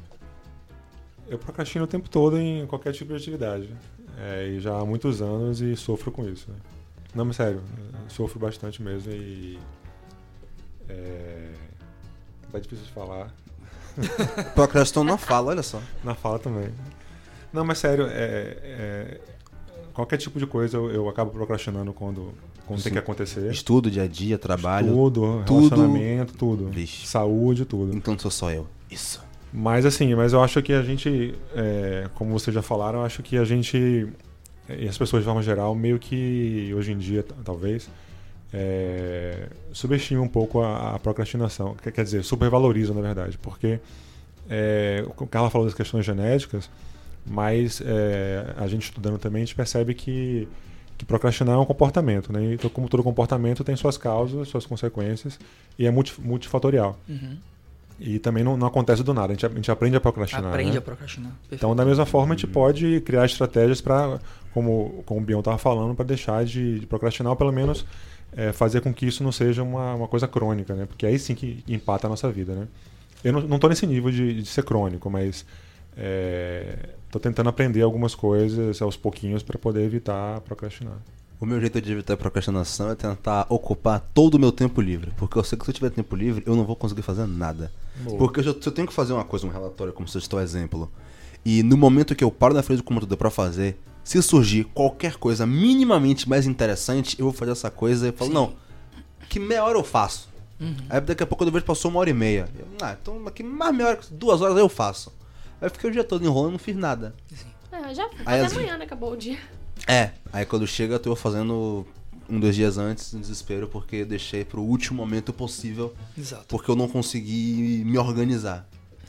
[1.29, 3.69] Eu procrastino o tempo todo em qualquer tipo de atividade.
[4.19, 6.51] É, e já há muitos anos e sofro com isso.
[6.51, 6.57] Né?
[7.15, 7.63] Não, mas sério,
[8.09, 9.59] sofro bastante mesmo e.
[10.89, 11.51] É,
[12.51, 13.33] tá difícil de falar.
[14.55, 15.81] Procrastinam na fala, olha só.
[16.03, 16.71] Na fala também.
[17.53, 19.21] Não, mas sério, é, é,
[19.93, 22.33] qualquer tipo de coisa eu, eu acabo procrastinando quando,
[22.67, 22.85] quando Sim.
[22.85, 23.51] tem que acontecer.
[23.51, 24.93] Estudo, dia a dia, trabalho.
[24.93, 25.61] Tudo, tudo.
[25.61, 26.69] relacionamento, tudo.
[26.69, 27.07] Vixe.
[27.07, 27.97] Saúde, tudo.
[27.97, 28.67] Então sou só eu.
[28.91, 29.28] Isso.
[29.53, 33.23] Mas assim, mas eu acho que a gente, é, como vocês já falaram, eu acho
[33.23, 34.09] que a gente,
[34.69, 37.89] e as pessoas de forma geral, meio que hoje em dia, talvez,
[38.53, 41.75] é, subestima um pouco a, a procrastinação.
[41.75, 43.81] Quer, dizer, supervaloriza, na verdade, porque
[44.49, 46.71] é, o Carla falou das questões genéticas,
[47.27, 50.49] mas é, a gente estudando também, a gente percebe que,
[50.97, 52.55] que procrastinar é um comportamento, né?
[52.55, 55.39] Então, como todo comportamento tem suas causas, suas consequências,
[55.79, 56.99] e é multi, multifatorial.
[57.09, 57.37] Uhum.
[58.01, 60.47] E também não, não, acontece do nada, a gente, a gente aprende a procrastinar.
[60.47, 60.79] Aprende né?
[60.79, 61.33] a procrastinar.
[61.33, 61.55] Perfeito.
[61.55, 64.21] Então, da mesma forma, a gente pode criar estratégias para,
[64.55, 67.85] como, como o Bion estava falando, para deixar de, de, procrastinar, ou pelo menos
[68.33, 70.87] é, fazer com que isso não seja uma, uma coisa crônica, né?
[70.87, 72.69] Porque aí sim que empata a nossa vida, né?
[73.25, 75.45] Eu não estou nesse nível de, de, ser crônico, mas
[75.97, 80.99] estou é, tentando aprender algumas coisas aos pouquinhos para poder evitar procrastinar.
[81.41, 85.13] O meu jeito de evitar procrastinação é tentar ocupar todo o meu tempo livre.
[85.17, 87.71] Porque eu sei que se eu tiver tempo livre, eu não vou conseguir fazer nada.
[87.97, 88.19] Boa.
[88.19, 90.91] Porque se eu tenho que fazer uma coisa, um relatório, como você citou exemplo,
[91.45, 95.17] e no momento que eu paro na frente do computador para fazer, se surgir qualquer
[95.17, 98.35] coisa minimamente mais interessante, eu vou fazer essa coisa e falo, Sim.
[98.35, 98.55] não,
[99.29, 100.29] que meia hora eu faço.
[100.59, 100.75] Uhum.
[100.91, 102.49] Aí daqui a pouco eu vejo passou uma hora e meia.
[102.59, 105.13] Eu, ah, então aqui mais meia hora, duas horas eu faço.
[105.61, 107.15] Aí eu fiquei o dia todo enrolando e não fiz nada.
[107.29, 107.47] Sim.
[107.71, 108.85] É, já até amanhã, né?
[108.85, 109.39] Acabou o dia.
[109.87, 111.87] É, aí quando chega eu tô fazendo
[112.29, 115.95] um, dois dias antes, no desespero, porque deixei pro último momento possível.
[116.17, 116.47] Exato.
[116.49, 118.69] Porque eu não consegui me organizar.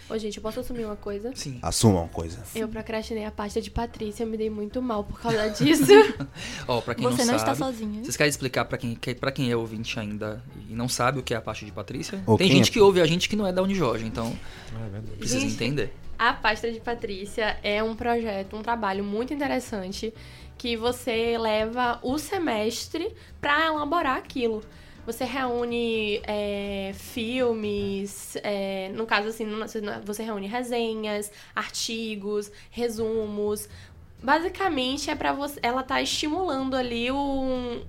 [0.09, 1.31] Ô, gente, eu posso assumir uma coisa?
[1.35, 1.59] Sim.
[1.61, 2.39] Assuma uma coisa.
[2.55, 5.83] Eu procrastinei a pasta de Patrícia, eu me dei muito mal por causa disso.
[6.67, 8.03] Ó, oh, pra quem Você não, não sabe, está sozinha.
[8.03, 11.31] Vocês querem explicar pra quem, pra quem é ouvinte ainda e não sabe o que
[11.31, 12.23] é a pasta de Patrícia?
[12.25, 12.73] Ou Tem gente é?
[12.73, 14.35] que ouve a gente que não é da Unijorge, então
[14.73, 15.17] Ah, é verdade.
[15.17, 15.53] precisa Gente.
[15.53, 15.93] entender.
[16.17, 20.11] A pasta de Patrícia é um projeto, um trabalho muito interessante
[20.59, 24.61] que você leva o semestre para elaborar aquilo.
[25.05, 29.47] Você reúne é, filmes, é, no caso assim,
[30.05, 33.69] você reúne resenhas, artigos, resumos.
[34.21, 37.81] Basicamente é para você, ela tá estimulando ali um,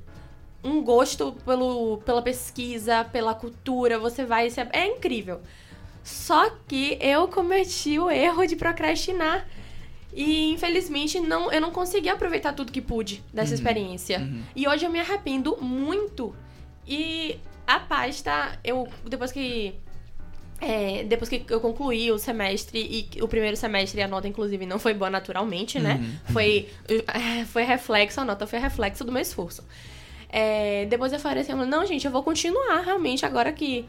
[0.62, 3.98] um gosto pelo, pela pesquisa, pela cultura.
[3.98, 5.40] Você vai se, é incrível.
[6.04, 9.46] Só que eu cometi o erro de procrastinar.
[10.12, 13.54] E infelizmente não, eu não consegui aproveitar tudo que pude dessa Uhum.
[13.54, 14.18] experiência.
[14.18, 14.42] Uhum.
[14.56, 16.34] E hoje eu me arrependo muito.
[16.86, 19.74] E a pasta, eu depois que
[20.60, 24.78] é, depois que eu concluí o semestre e o primeiro semestre a nota inclusive não
[24.78, 25.94] foi boa naturalmente, né?
[26.00, 26.32] Uhum.
[26.32, 26.68] Foi
[27.52, 29.64] foi reflexo, a nota foi reflexo do meu esforço.
[30.28, 33.84] É, depois eu falei assim, não, gente, eu vou continuar realmente agora que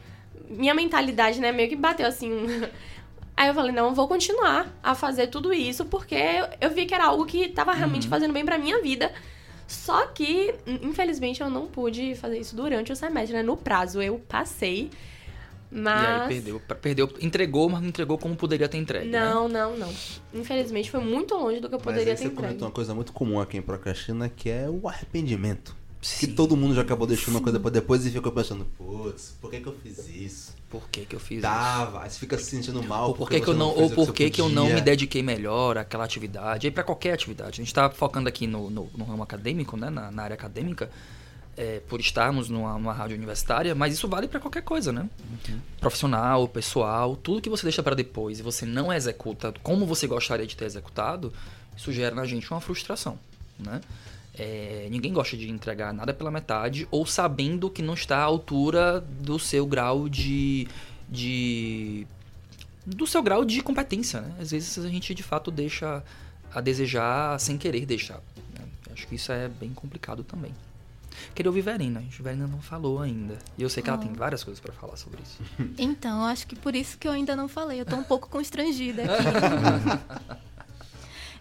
[0.48, 2.30] minha mentalidade, né, meio que bateu assim.
[3.36, 6.16] Aí eu falei, não, eu vou continuar a fazer tudo isso porque
[6.60, 8.10] eu vi que era algo que tava realmente Uhum.
[8.10, 9.10] fazendo bem pra minha vida.
[9.66, 13.42] Só que, infelizmente, eu não pude fazer isso durante o semestre, né?
[13.42, 14.90] No prazo, eu passei.
[15.70, 16.02] Mas.
[16.02, 19.08] E aí perdeu, perdeu, entregou, mas não entregou como poderia ter entregue.
[19.08, 19.18] né?
[19.24, 19.88] Não, não, não.
[20.34, 22.36] Infelizmente, foi muito longe do que eu Mas poderia aí ter você entregue.
[22.48, 25.74] comentou uma coisa muito comum aqui em procrastina, que é o arrependimento.
[26.02, 26.26] Sim.
[26.26, 29.48] Que todo mundo já acabou deixando uma coisa pra depois e ficou pensando, putz, por
[29.48, 30.52] que que eu fiz isso?
[30.68, 31.42] Por que que eu fiz isso?
[31.42, 33.10] Dava, aí você fica se sentindo mal.
[33.10, 35.78] Ou por que, que eu não, ou por que, que eu não me dediquei melhor
[35.78, 36.66] àquela atividade?
[36.66, 37.50] E para qualquer atividade.
[37.50, 39.90] A gente está focando aqui no, no, no ramo acadêmico, né?
[39.90, 40.90] na, na área acadêmica,
[41.56, 45.08] é, por estarmos numa, numa rádio universitária, mas isso vale para qualquer coisa, né?
[45.78, 50.48] Profissional, pessoal, tudo que você deixa para depois e você não executa como você gostaria
[50.48, 51.32] de ter executado,
[51.76, 53.16] isso gera na gente uma frustração,
[53.56, 53.80] né?
[54.38, 59.00] É, ninguém gosta de entregar nada pela metade ou sabendo que não está à altura
[59.20, 60.66] do seu grau de,
[61.08, 62.06] de
[62.86, 64.34] do seu grau de competência, né?
[64.40, 66.02] Às vezes a gente de fato deixa
[66.54, 68.20] a desejar sem querer deixar.
[68.58, 68.64] né?
[68.92, 70.52] Acho que isso é bem complicado também.
[71.34, 73.38] Queria ouvir Verena, a gente Verena não falou ainda.
[73.58, 74.02] E eu sei que ela Ah.
[74.02, 75.38] tem várias coisas pra falar sobre isso.
[75.78, 77.80] Então, acho que por isso que eu ainda não falei.
[77.80, 80.42] Eu tô um pouco constrangida aqui.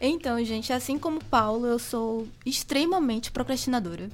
[0.08, 4.10] então, gente, assim como o Paulo, eu sou extremamente procrastinadora.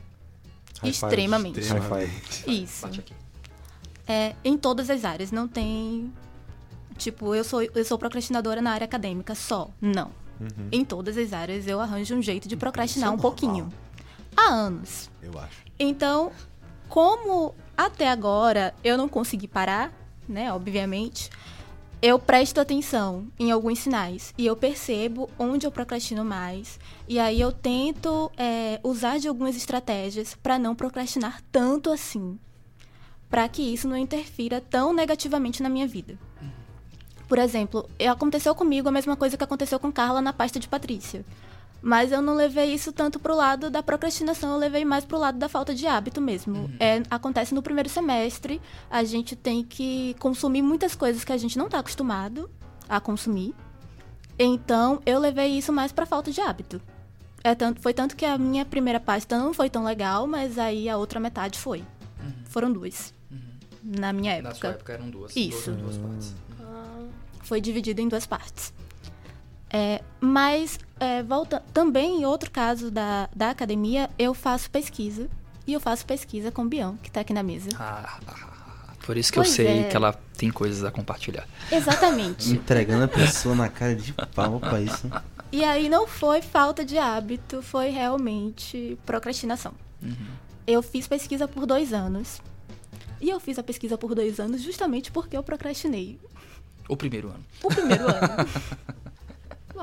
[0.81, 1.05] High five.
[1.05, 1.59] Extremamente.
[1.61, 2.61] High five.
[2.63, 2.85] Isso.
[2.85, 3.13] Bate aqui.
[4.07, 5.31] É, em todas as áreas.
[5.31, 6.11] Não tem.
[6.97, 9.69] Tipo, eu sou, eu sou procrastinadora na área acadêmica só.
[9.81, 10.11] Não.
[10.39, 10.69] Uhum.
[10.71, 13.71] Em todas as áreas eu arranjo um jeito de procrastinar é um pouquinho.
[14.35, 15.09] Há anos.
[15.21, 15.63] Eu acho.
[15.79, 16.31] Então,
[16.87, 19.91] como até agora eu não consegui parar,
[20.27, 21.29] né, obviamente,
[22.01, 26.79] eu presto atenção em alguns sinais e eu percebo onde eu procrastino mais.
[27.07, 32.37] E aí eu tento é, usar de algumas estratégias para não procrastinar tanto assim,
[33.29, 36.17] para que isso não interfira tão negativamente na minha vida.
[37.27, 41.25] Por exemplo, aconteceu comigo a mesma coisa que aconteceu com Carla na pasta de Patrícia.
[41.81, 45.37] Mas eu não levei isso tanto pro lado da procrastinação, eu levei mais pro lado
[45.37, 46.69] da falta de hábito mesmo.
[46.79, 48.59] É, acontece no primeiro semestre,
[48.89, 52.49] a gente tem que consumir muitas coisas que a gente não tá acostumado
[52.89, 53.53] a consumir.
[54.39, 56.81] Então, eu levei isso mais pra falta de hábito.
[57.43, 60.89] É tanto, foi tanto que a minha primeira pasta não foi tão legal, mas aí
[60.89, 61.83] a outra metade foi.
[62.45, 63.13] Foram duas.
[63.83, 64.55] Na minha Na época.
[64.55, 65.35] sua época eram duas.
[65.35, 65.71] Isso.
[65.71, 66.35] Duas, duas partes.
[67.43, 68.73] Foi dividido em duas partes.
[69.69, 75.29] É, mas, é, volta, também em outro caso da, da academia, eu faço pesquisa.
[75.65, 77.69] E eu faço pesquisa com o Bion, que tá aqui na mesa.
[77.77, 78.33] Ah, ah, ah,
[78.87, 78.93] ah.
[79.05, 79.83] por isso que Pois eu sei é.
[79.83, 81.45] que ela tem coisas a compartilhar.
[81.69, 82.51] Exatamente.
[82.51, 85.09] Entregando a pessoa na cara de pau pra isso.
[85.51, 89.73] E aí não foi falta de hábito, foi realmente procrastinação.
[90.65, 92.41] Eu fiz pesquisa por dois anos.
[93.19, 96.19] E eu fiz a pesquisa por dois anos justamente porque eu procrastinei.
[96.87, 97.43] O primeiro ano.
[97.63, 98.47] O primeiro ano.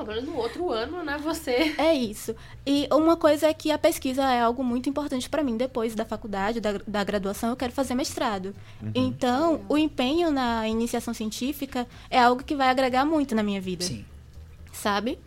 [0.03, 1.73] Bom, no outro ano, né, você...
[1.77, 2.35] É isso.
[2.65, 5.55] E uma coisa é que a pesquisa é algo muito importante para mim.
[5.57, 8.53] Depois da faculdade, da, da graduação, eu quero fazer mestrado.
[8.93, 13.85] Então, o empenho na iniciação científica é algo que vai agregar muito na minha vida.
[13.85, 14.05] Sim.
[14.71, 15.19] sabe?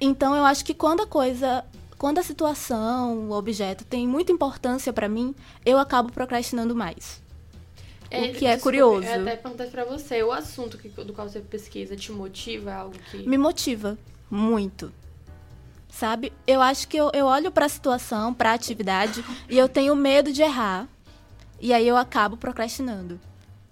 [0.00, 1.64] Então eu acho que quando a coisa,
[1.98, 7.21] quando a situação, o objeto tem muita importância pra mim, eu acabo procrastinando mais.
[8.20, 9.06] O que é curioso.
[9.06, 12.70] Eu até perguntar pra você, o assunto que- do qual você pesquisa te motiva?
[12.70, 13.28] É algo que...
[13.28, 13.96] Me motiva
[14.30, 14.92] muito.
[15.88, 16.32] Sabe?
[16.46, 20.42] Eu acho que eu, eu olho pra situação, pra atividade e eu tenho medo de
[20.42, 20.88] errar.
[21.60, 23.20] E aí eu acabo procrastinando.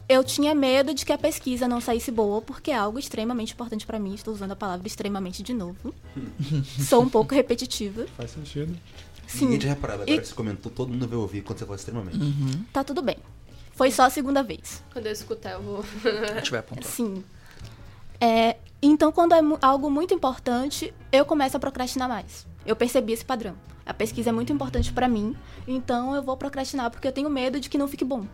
[0.08, 3.86] Eu tinha medo de que a pesquisa não saísse boa, porque é algo extremamente importante
[3.86, 4.12] pra mim.
[4.14, 5.94] Estou usando a palavra extremamente de novo.
[6.86, 8.06] Sou um pouco repetitiva.
[8.16, 8.76] Faz sentido.
[9.26, 9.44] Sim.
[9.44, 10.02] Ninguém tinha reparado.
[10.02, 12.18] Agora E- que você comentou, todo mundo vai ouvir quando você fala extremamente.
[12.72, 13.16] Tá tudo bem.
[13.80, 14.84] Foi só a segunda vez.
[14.92, 15.82] Quando eu escutar, eu vou...
[16.30, 16.84] A gente vai apontar.
[16.84, 17.24] Sim.
[18.20, 22.46] É, então, quando é algo muito importante, eu começo a procrastinar mais.
[22.66, 23.56] Eu percebi esse padrão.
[23.86, 25.34] A pesquisa é muito importante pra mim,
[25.66, 28.26] então eu vou procrastinar porque eu tenho medo de que não fique bom.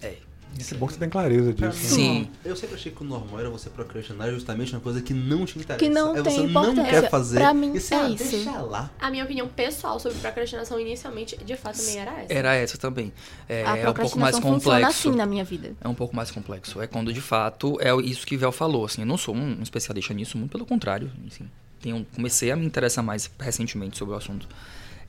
[0.00, 0.18] É.
[0.56, 1.66] Isso é bom que você tem clareza disso.
[1.66, 1.72] né?
[1.72, 2.30] Sim.
[2.44, 5.58] Eu sempre achei que o normal era você procrastinar justamente uma coisa que não te
[5.58, 5.78] interessa.
[5.78, 7.38] Que não é tem você não quer fazer.
[7.38, 8.30] Pra mim, e você, é ah, isso.
[8.30, 8.90] Deixa lá.
[8.98, 12.32] A minha opinião pessoal sobre procrastinação inicialmente, de fato, também era essa.
[12.32, 13.12] Era essa também.
[13.48, 15.08] É, a é um pouco mais procrastinação funciona complexo.
[15.08, 15.72] assim na minha vida.
[15.80, 16.80] É um pouco mais complexo.
[16.80, 18.84] É quando de fato é isso que Vel falou.
[18.84, 21.10] Assim, eu não sou um especialista nisso, muito pelo contrário.
[21.26, 21.48] Assim,
[21.80, 24.48] tenho, comecei a me interessar mais recentemente sobre o assunto.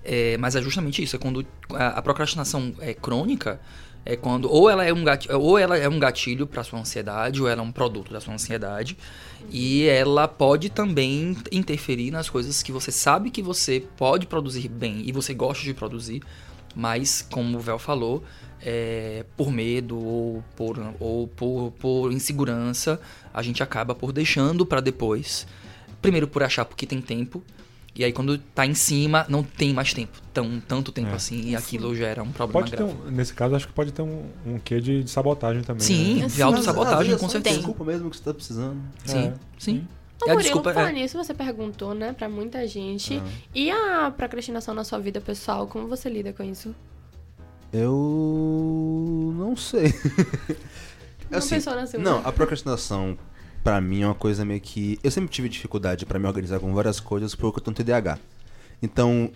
[0.03, 1.15] É, mas é justamente isso.
[1.15, 3.59] É quando a, a procrastinação é crônica.
[4.05, 7.41] É quando ou ela é um gatilho, ou ela é um gatilho para sua ansiedade,
[7.41, 8.97] ou ela é um produto da sua ansiedade,
[9.51, 15.03] e ela pode também interferir nas coisas que você sabe que você pode produzir bem
[15.05, 16.23] e você gosta de produzir,
[16.75, 18.23] mas como o Vel falou,
[18.61, 22.99] é, por medo ou por, ou por, por insegurança,
[23.33, 25.47] a gente acaba por deixando para depois.
[26.01, 27.43] Primeiro por achar porque tem tempo,
[27.99, 30.17] e aí quando tá em cima, não tem mais tempo.
[30.33, 31.15] Tão, tanto tempo É.
[31.15, 32.93] assim, e aquilo gera um problema Pode ter grave.
[33.07, 35.81] um, nesse caso, acho que pode ter um, um quê de, de sabotagem também.
[35.85, 36.27] Sim, né?
[36.27, 37.57] de autossabotagem, com é certeza.
[37.57, 38.81] Desculpa mesmo que você tá precisando.
[39.03, 39.33] Sim, É.
[39.57, 39.87] sim.
[40.21, 40.93] Ô, É Murilo, desculpa, por falar é.
[40.93, 43.21] nisso, você perguntou, né, pra muita gente.
[43.53, 46.73] E a procrastinação na sua vida pessoal, como você lida com isso?
[47.73, 49.93] Eu não sei.
[51.29, 52.09] Não pensou na segunda?
[52.09, 53.15] Não, a procrastinação
[53.63, 56.73] pra mim é uma coisa meio que eu sempre tive dificuldade pra me organizar com
[56.73, 58.19] várias coisas porque eu tenho TDAH.
[58.81, 59.31] Então,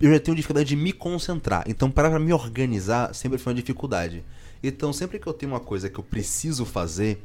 [0.00, 1.64] eu já tenho dificuldade de me concentrar.
[1.66, 4.24] Então, para me organizar sempre foi uma dificuldade.
[4.62, 7.22] Então, sempre que eu tenho uma coisa que eu preciso fazer,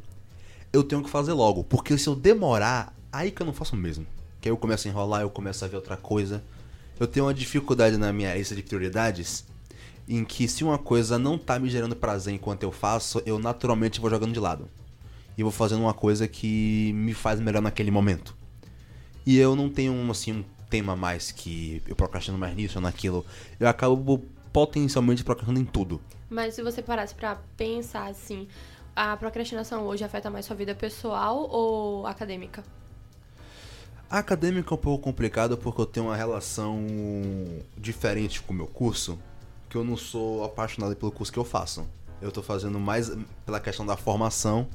[0.74, 4.06] eu tenho que fazer logo, porque se eu demorar, aí que eu não faço mesmo.
[4.42, 6.44] Que aí eu começo a enrolar, eu começo a ver outra coisa.
[7.00, 9.46] Eu tenho uma dificuldade na minha lista de prioridades
[10.08, 14.02] em que se uma coisa não tá me gerando prazer enquanto eu faço, eu naturalmente
[14.02, 14.68] vou jogando de lado.
[15.40, 18.36] E vou fazendo uma coisa que me faz melhor naquele momento.
[19.26, 22.82] E eu não tenho um, assim um tema mais que eu procrastino mais nisso ou
[22.82, 23.26] naquilo.
[23.58, 24.22] Eu acabo
[24.52, 26.02] potencialmente procrastinando em tudo.
[26.30, 28.50] Mas se você parasse pra pensar assim,
[28.94, 32.62] a procrastinação hoje afeta mais sua vida pessoal ou acadêmica?
[34.10, 36.86] A acadêmica é um pouco complicado porque eu tenho uma relação
[37.78, 39.18] diferente com o meu curso,
[39.70, 41.88] que eu não sou apaixonado pelo curso que eu faço.
[42.22, 43.10] Eu tô fazendo mais
[43.46, 44.68] pela questão da formação,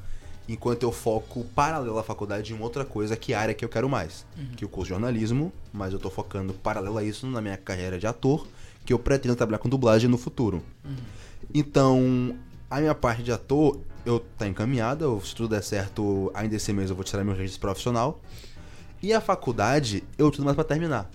[0.49, 3.69] enquanto eu foco paralelo à faculdade em outra coisa, que é a área que eu
[3.69, 4.27] quero mais,
[4.57, 7.57] que é o curso de jornalismo, mas eu tô focando paralelo a isso na minha
[7.57, 8.47] carreira de ator,
[8.85, 10.63] que eu pretendo trabalhar com dublagem no futuro.
[11.53, 12.37] Então,
[12.71, 16.91] a minha parte de ator, eu tá encaminhada, se tudo der certo, ainda esse mês
[16.91, 18.21] eu vou tirar meu registro profissional.
[19.03, 21.11] E a faculdade, eu tudo mais pra terminar.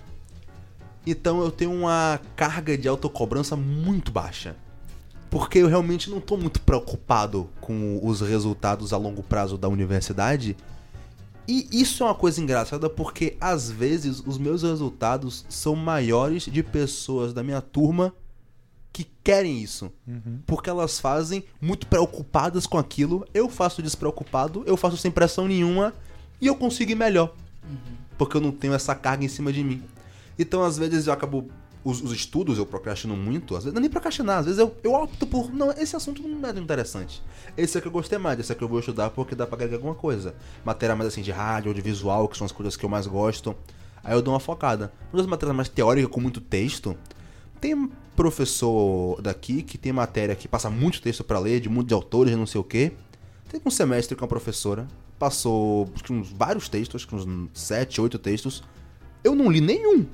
[1.06, 4.56] Então eu tenho uma carga de autocobrança muito baixa.
[5.30, 10.56] Porque eu realmente não tô muito preocupado com os resultados a longo prazo da universidade.
[11.46, 16.62] E isso é uma coisa engraçada porque às vezes os meus resultados são maiores de
[16.62, 18.12] pessoas da minha turma
[18.92, 19.92] que querem isso.
[20.46, 23.24] Porque elas fazem muito preocupadas com aquilo.
[23.32, 25.94] Eu faço despreocupado, eu faço sem pressão nenhuma
[26.40, 27.34] e eu consigo ir melhor.
[28.18, 29.82] Porque eu não tenho essa carga em cima de mim.
[30.38, 31.48] Então, às vezes, eu acabo
[31.82, 34.74] os, os estudos eu procrastino muito, às vezes não é nem procrastinar, às vezes eu,
[34.82, 37.22] eu opto por, não, esse assunto não é interessante.
[37.56, 39.56] Esse é que eu gostei mais, esse é que eu vou estudar porque dá pra
[39.56, 40.34] agregar alguma coisa.
[40.64, 43.54] Matéria mais assim de rádio, audiovisual, que são as coisas que eu mais gosto.
[44.02, 44.92] Aí eu dou uma focada.
[45.12, 46.96] Nas matérias mais teóricas, com muito texto,
[47.60, 51.94] tem professor daqui que tem matéria que passa muito texto pra ler, de muito de
[51.94, 52.92] autores, não sei o quê.
[53.48, 54.86] Teve um semestre com a professora,
[55.18, 58.62] passou uns vários textos, acho que uns 7, 8 textos.
[59.24, 60.06] Eu não li nenhum.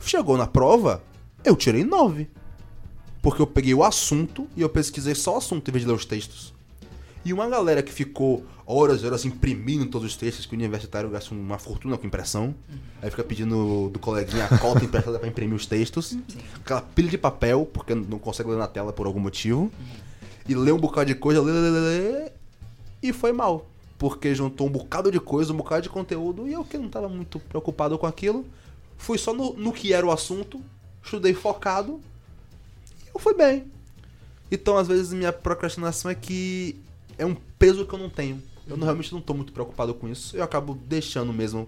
[0.00, 1.02] Chegou na prova,
[1.44, 2.28] eu tirei 9.
[3.22, 5.94] Porque eu peguei o assunto e eu pesquisei só o assunto em vez de ler
[5.94, 6.54] os textos.
[7.22, 11.10] E uma galera que ficou horas e horas imprimindo todos os textos, que o universitário
[11.10, 12.54] gasta uma fortuna com impressão.
[13.02, 16.16] Aí fica pedindo do coleguinha a cota emprestada pra imprimir os textos.
[16.54, 19.70] Aquela pilha de papel, porque não consegue ler na tela por algum motivo.
[20.48, 22.32] E lê um bocado de coisa, lê, lê, lê, lê,
[23.02, 23.66] e foi mal.
[23.98, 27.08] Porque juntou um bocado de coisa, um bocado de conteúdo, e eu que não tava
[27.08, 28.46] muito preocupado com aquilo,
[29.00, 30.62] fui só no, no que era o assunto,
[31.02, 32.00] estudei focado,
[33.06, 33.64] e eu fui bem.
[34.52, 36.76] Então, às vezes, minha procrastinação é que
[37.16, 38.42] é um peso que eu não tenho.
[38.68, 40.36] Eu não- realmente não tô muito preocupado com isso.
[40.36, 41.66] Eu acabo deixando mesmo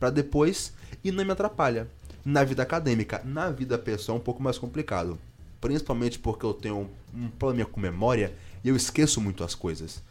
[0.00, 0.72] pra depois
[1.04, 1.88] e não me atrapalha.
[2.24, 5.18] Na vida acadêmica, na vida pessoal é um pouco mais complicado.
[5.60, 10.02] Principalmente porque eu tenho um problema com memória e eu esqueço muito as coisas.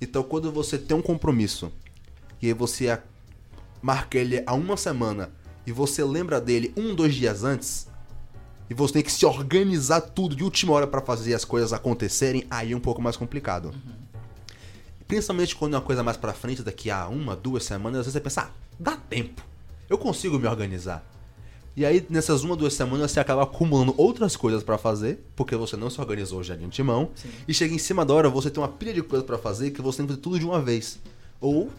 [0.00, 1.70] Então quando você tem um compromisso
[2.42, 2.98] e aí você
[3.80, 5.30] marca ele há uma semana
[5.66, 7.88] e você lembra dele um, dois dias antes,
[8.70, 12.46] e você tem que se organizar tudo de última hora pra fazer as coisas acontecerem,
[12.48, 13.74] aí é um pouco mais complicado.
[15.08, 18.12] Principalmente quando é uma coisa mais pra frente, daqui a uma, duas semanas, às vezes
[18.12, 19.42] você pensa, ah, dá tempo.
[19.88, 21.04] Eu consigo me organizar.
[21.76, 25.76] E aí, nessas uma, duas semanas, você acaba acumulando outras coisas pra fazer, porque você
[25.76, 27.10] não se organizou já de antemão.
[27.48, 29.82] E chega em cima da hora, você tem uma pilha de coisas pra fazer que
[29.82, 31.00] você tem que fazer tudo de uma vez.
[31.40, 31.70] Ou,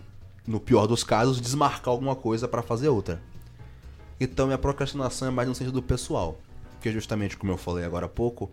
[0.45, 3.21] no pior dos casos, desmarcar alguma coisa pra fazer outra.
[4.23, 6.39] Então, minha procrastinação é mais no sentido pessoal.
[6.79, 8.51] Que justamente, como eu falei agora há pouco,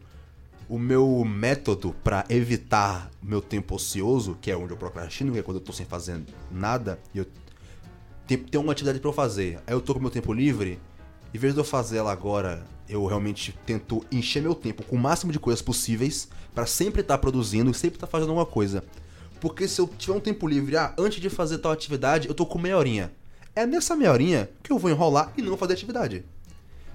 [0.67, 5.43] o meu método pra evitar meu tempo ocioso, que é onde eu procrastino, que é
[5.43, 7.27] quando eu tô sem fazer nada, e eu
[8.27, 9.61] tenho uma atividade pra eu fazer.
[9.67, 10.81] Aí eu tô com meu tempo livre,
[11.35, 14.99] em vez de eu fazer ela agora, eu realmente tento encher meu tempo com o
[14.99, 18.83] máximo de coisas possíveis pra sempre estar produzindo e sempre estar fazendo alguma coisa.
[19.39, 22.47] Porque se eu tiver um tempo livre, ah, antes de fazer tal atividade, eu tô
[22.47, 23.13] com meia horinha.
[23.59, 26.25] É nessa meia horinha que eu vou enrolar e não fazer atividade.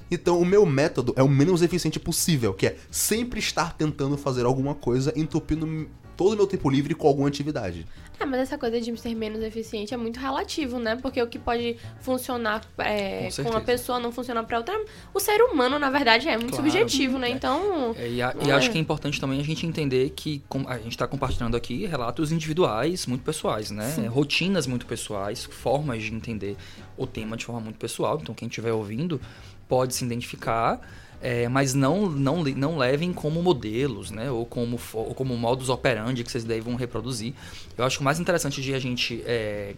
[0.09, 4.45] Então, o meu método é o menos eficiente possível, que é sempre estar tentando fazer
[4.45, 7.85] alguma coisa, entupindo todo o meu tempo livre com alguma atividade.
[8.19, 10.95] É, mas essa coisa de ser menos eficiente é muito relativo, né?
[11.01, 14.79] Porque o que pode funcionar é, Com com, uma pessoa não funciona pra outra.
[15.13, 16.63] O ser humano, na verdade, é muito Claro.
[16.69, 17.29] subjetivo, né?
[17.29, 17.95] Então.
[17.97, 18.53] É, e a- e É.
[18.53, 21.85] acho que é importante também a gente entender que com- a gente está compartilhando aqui
[21.87, 24.07] relatos individuais muito pessoais, né?
[24.07, 26.55] Rotinas muito pessoais, formas de entender
[26.95, 28.19] o tema de forma muito pessoal.
[28.21, 29.19] Então, quem estiver ouvindo
[29.67, 30.79] pode se identificar,
[31.23, 34.29] é, mas não, não, não levem como modelos, né?
[34.29, 37.33] Ou como, ou como modus operandi que vocês devam reproduzir.
[37.77, 39.73] Eu acho que o mais interessante de a gente é,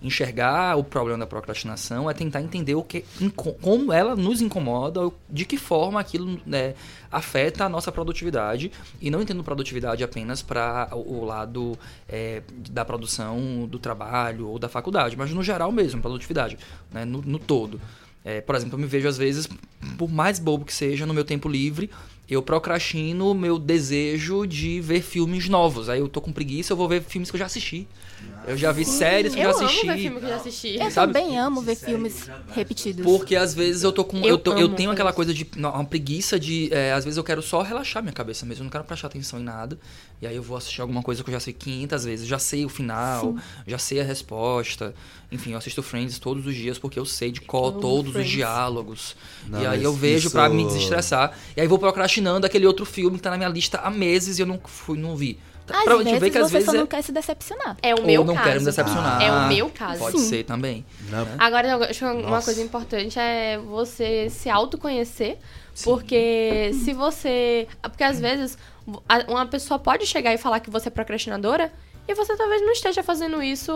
[0.00, 3.04] enxergar o problema da procrastinação é tentar entender o que,
[3.60, 6.74] como ela nos incomoda, de que forma aquilo né,
[7.10, 8.70] afeta a nossa produtividade.
[9.00, 11.76] E não entendo produtividade apenas para o o lado
[12.08, 16.56] é, da produção do trabalho ou da faculdade, mas no geral mesmo, produtividade,
[16.92, 17.80] né, no, no todo.
[18.24, 19.46] É, por exemplo, eu me vejo às vezes,
[19.96, 21.90] por mais bobo que seja, no meu tempo livre,
[22.28, 25.88] eu procrastino o meu desejo de ver filmes novos.
[25.88, 27.86] Aí eu tô com preguiça, eu vou ver filmes que eu já assisti.
[28.46, 29.86] Eu já vi séries que eu Eu já amo assisti.
[29.86, 30.76] ver filme que eu já assisti.
[30.78, 31.12] Eu Sabe?
[31.12, 33.04] também amo ver filmes repetidos.
[33.04, 34.18] Porque às vezes eu tô com.
[34.18, 35.46] Eu, Eu tô- eu amo tenho aquela coisa de.
[35.56, 36.72] não, Uma preguiça de.
[36.72, 38.62] é, às vezes eu quero só relaxar minha cabeça mesmo.
[38.62, 39.78] Eu não quero prestar atenção em nada.
[40.24, 42.26] E aí eu vou assistir alguma coisa que eu já sei 500 vezes.
[42.26, 44.94] Já sei o final, já sei a resposta.
[45.30, 48.30] Enfim, eu assisto Friends todos os dias porque eu sei de qual todos Friends.
[48.30, 49.16] os diálogos.
[49.46, 51.36] Não, e aí eu vejo isso- pra me desestressar.
[51.54, 54.42] E aí vou procrastinando aquele outro filme que tá na minha lista há meses e
[54.42, 55.38] eu não fui, não vi.
[55.68, 57.76] Às pra gente vezes ver que às você vezes só é- não quer se decepcionar.
[57.82, 58.46] É o ou meu não caso.
[58.48, 59.22] quero me decepcionar.
[59.22, 59.98] É o meu caso.
[59.98, 60.28] Pode Sim.
[60.28, 60.84] ser também.
[61.10, 62.46] Não, Agora, eu acho que uma Nossa.
[62.46, 65.36] coisa importante é você se autoconhecer.
[65.82, 67.66] Porque se você.
[67.82, 68.56] Porque às vezes
[69.28, 71.72] uma pessoa pode chegar e falar que você é procrastinadora.
[72.06, 73.72] E você talvez não esteja fazendo isso,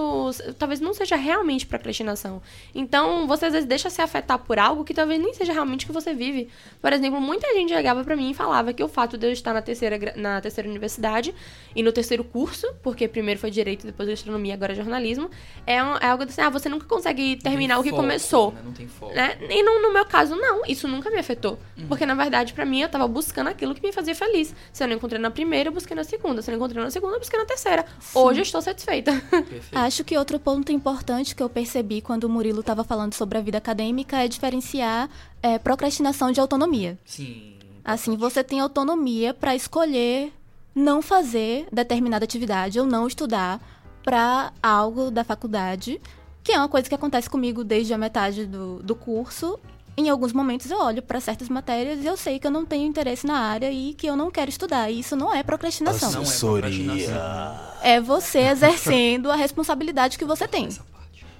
[0.58, 2.42] talvez não seja realmente procrastinação.
[2.74, 5.86] Então, você às vezes deixa se afetar por algo que talvez nem seja realmente o
[5.86, 6.48] que você vive.
[6.82, 9.54] Por exemplo, muita gente chegava pra mim e falava que o fato de eu estar
[9.54, 11.34] na terceira, na terceira universidade
[11.74, 15.30] e no terceiro curso, porque primeiro foi direito, depois gastronomia, agora jornalismo,
[15.66, 18.02] é, um- é algo assim, ah, você nunca consegue terminar Não o que tem foco,
[18.08, 18.52] começou.
[18.52, 18.60] né?
[18.64, 19.14] Não tem foco.
[19.14, 19.38] Né?
[19.48, 20.62] E no, no meu caso, não.
[20.66, 21.58] Isso nunca me afetou.
[21.88, 24.54] Porque, na verdade, pra mim, eu tava buscando aquilo que me fazia feliz.
[24.72, 26.42] Se eu não encontrei na primeira, eu busquei na segunda.
[26.42, 27.86] Se eu não encontrei na segunda, eu busquei na terceira.
[28.20, 29.12] Hoje eu estou satisfeita.
[29.30, 29.68] Perfeito.
[29.72, 33.40] Acho que outro ponto importante que eu percebi quando o Murilo estava falando sobre a
[33.40, 35.08] vida acadêmica é diferenciar
[35.42, 36.98] é, procrastinação de autonomia.
[37.04, 37.54] Sim.
[37.84, 40.32] Assim, você tem autonomia para escolher
[40.74, 43.60] não fazer determinada atividade ou não estudar
[44.04, 46.00] para algo da faculdade,
[46.42, 49.58] que é uma coisa que acontece comigo desde a metade do, do curso.
[49.98, 52.86] Em alguns momentos eu olho para certas matérias e eu sei que eu não tenho
[52.86, 54.88] interesse na área e que eu não quero estudar.
[54.88, 56.12] E isso não é procrastinação.
[56.12, 56.70] Não é Assessoria.
[56.70, 57.78] procrastinação.
[57.82, 60.68] É você exercendo a responsabilidade que você tem.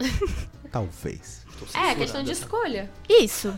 [0.73, 1.47] Talvez.
[1.73, 2.91] É, questão de escolha.
[3.09, 3.57] Isso.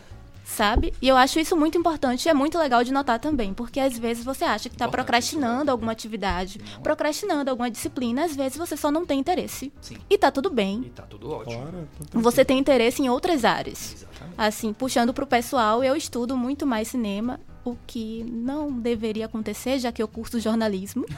[0.57, 0.93] Sabe?
[1.01, 3.97] E eu acho isso muito importante e é muito legal de notar também, porque às
[3.97, 8.77] vezes você acha que está procrastinando alguma atividade, Não procrastinando alguma disciplina, às vezes você
[8.77, 9.73] só não tem interesse.
[9.81, 9.97] Sim.
[10.11, 10.83] E tá tudo bem.
[10.87, 11.63] E tá tudo ótimo.
[11.63, 12.19] Fora, tá.
[12.19, 13.95] Você tem interesse em outras áreas.
[13.95, 14.35] Exatamente.
[14.37, 19.93] Assim, puxando pro pessoal, eu estudo muito mais cinema, o que não deveria acontecer, já
[19.93, 21.05] que eu curso jornalismo.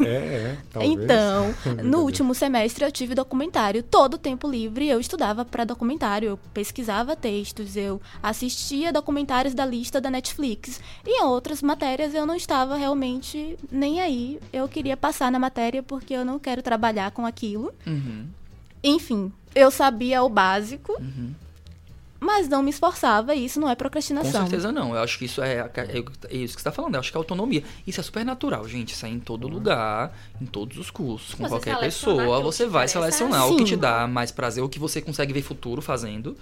[0.00, 0.58] É, é.
[0.72, 0.92] Talvez.
[1.04, 1.54] Então,
[1.84, 3.82] no último semestre eu tive documentário.
[3.82, 9.64] Todo o tempo livre eu estudava para documentário, eu pesquisava textos, eu assistia documentários da
[9.66, 10.80] lista da Netflix.
[11.06, 14.40] E em outras matérias eu não estava realmente nem aí.
[14.52, 17.72] Eu queria passar na matéria porque eu não quero trabalhar com aquilo.
[17.86, 18.26] Uhum.
[18.82, 21.34] Enfim, eu sabia o básico, Uhum.
[22.20, 24.42] Mas não me esforçava e isso não é Com procrastinação.
[24.42, 24.94] certeza não.
[24.94, 26.94] Eu acho que isso é, é isso que você está falando.
[26.94, 27.64] Eu acho que é autonomia.
[27.86, 28.92] Isso é super natural, gente.
[28.92, 32.40] Isso é em todo lugar, em todos os cursos, com Você qualquer pessoa.
[32.42, 35.80] Você vai selecionar o que te dá mais prazer, o que você consegue ver futuro
[35.80, 36.36] fazendo.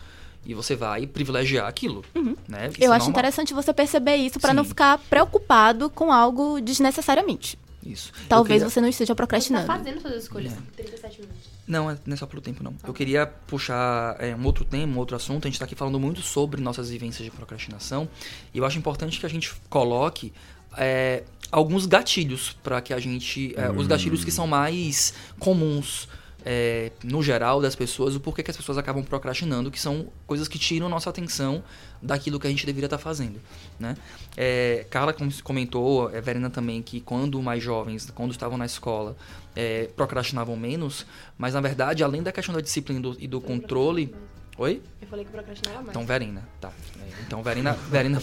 [0.46, 2.04] E você vai privilegiar aquilo.
[2.48, 2.68] Né?
[2.68, 3.10] Isso Eu é acho normal.
[3.10, 7.58] interessante você perceber isso para não ficar preocupado com algo desnecessariamente.
[7.84, 8.12] Isso.
[8.28, 9.66] Talvez queria- você não esteja Você tá procrastinando.
[9.66, 10.52] fazendo suas escolhas.
[10.76, 11.57] 37 minutos.
[11.68, 12.74] Não, é- não é só pelo tempo, não.
[12.84, 15.44] Eu queria puxar é, um outro tema, um outro assunto.
[15.44, 18.08] A gente está aqui falando muito sobre nossas vivências de procrastinação.
[18.54, 20.32] E eu acho importante que a gente coloque
[20.76, 23.54] é, alguns gatilhos para que a gente.
[23.56, 26.08] é, Os gatilhos que são mais comuns.
[26.50, 30.48] É, no geral das pessoas, o porquê que as pessoas acabam procrastinando, que são coisas
[30.48, 31.62] que tiram nossa atenção
[32.00, 33.38] daquilo que a gente deveria estar fazendo,
[33.78, 33.94] né?
[34.34, 39.14] É, Carla com- comentou, é, Verena também, que quando mais jovens, quando estavam na escola,
[39.54, 41.04] é, procrastinavam menos,
[41.36, 44.14] mas na verdade, além da questão da disciplina e do, e do controle...
[44.58, 44.82] Oi?
[45.00, 45.90] Eu falei que procrastinava mais.
[45.90, 46.72] Então, Verena, tá.
[47.00, 48.20] É, Então, Verena, Verena,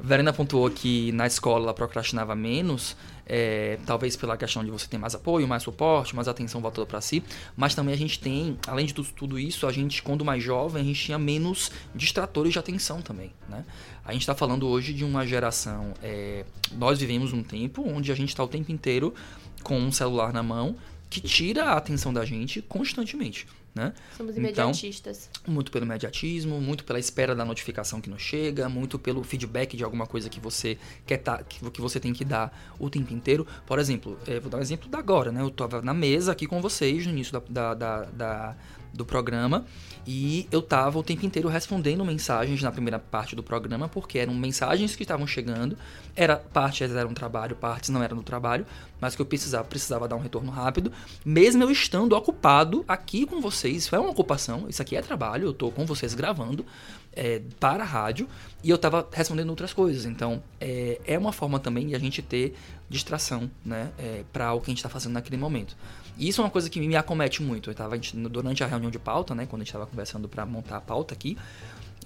[0.00, 2.96] Verena pontuou que na escola ela procrastinava menos,
[3.26, 7.02] é, talvez pela questão de você ter mais apoio, mais suporte, mais atenção voltada para
[7.02, 7.22] si,
[7.54, 10.80] mas também a gente tem, além de tudo, tudo isso, a gente, quando mais jovem,
[10.80, 13.62] a gente tinha menos distratores de atenção também, né?
[14.06, 18.14] A gente está falando hoje de uma geração, é, nós vivemos um tempo onde a
[18.14, 19.14] gente está o tempo inteiro
[19.62, 20.76] com um celular na mão
[21.10, 23.92] que tira a atenção da gente constantemente, né?
[24.16, 25.30] Somos Então, imediatistas.
[25.46, 29.82] muito pelo imediatismo, muito pela espera da notificação que nos chega, muito pelo feedback de
[29.84, 33.46] alguma coisa que você quer tá, que, que você tem que dar o tempo inteiro.
[33.66, 35.40] Por exemplo, eh, vou dar um exemplo da agora, né?
[35.42, 38.56] Eu estava na mesa aqui com vocês no início da, da- da- da-
[38.92, 39.64] do programa
[40.06, 44.34] e eu estava o tempo inteiro respondendo mensagens na primeira parte do programa porque eram
[44.34, 45.76] mensagens que estavam chegando,
[46.16, 48.66] era partes eram trabalho, partes não eram do trabalho,
[49.00, 50.92] mas que eu precisava precisava dar um retorno rápido,
[51.24, 55.46] mesmo eu estando ocupado aqui com vocês, isso é uma ocupação, isso aqui é trabalho,
[55.46, 56.66] eu tô com vocês gravando
[57.14, 58.28] é, para a rádio
[58.62, 60.04] e eu tava respondendo outras coisas.
[60.04, 62.54] Então, é, é uma forma também de a gente ter
[62.88, 65.76] distração, né, é, para o que a gente tá fazendo naquele momento.
[66.18, 67.70] E isso é uma coisa que me acomete muito.
[67.70, 70.28] Eu tava, a gente- durante a reunião de pauta, né, quando a gente tava conversando
[70.28, 71.36] para montar a pauta aqui,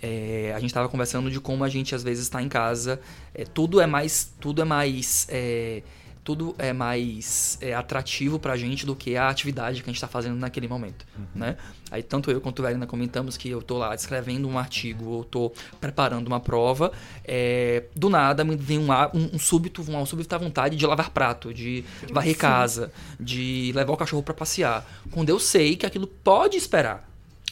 [0.02, 3.00] é, a gente estava conversando de como a gente às vezes está em casa,
[3.34, 5.82] é, tudo é mais, tudo é mais, é,
[6.26, 10.08] tudo é mais é, atrativo pra gente do que a atividade que a gente está
[10.08, 11.56] fazendo naquele momento, né?
[11.88, 15.22] Aí tanto eu quanto a Verena comentamos que eu tô lá escrevendo um artigo ou
[15.22, 16.90] tô preparando uma prova,
[17.24, 21.54] é, do nada me vem um, um, um súbito, uma súbita vontade de lavar prato,
[21.54, 26.56] de varrer casa, de levar o cachorro para passear, quando eu sei que aquilo pode
[26.56, 27.08] esperar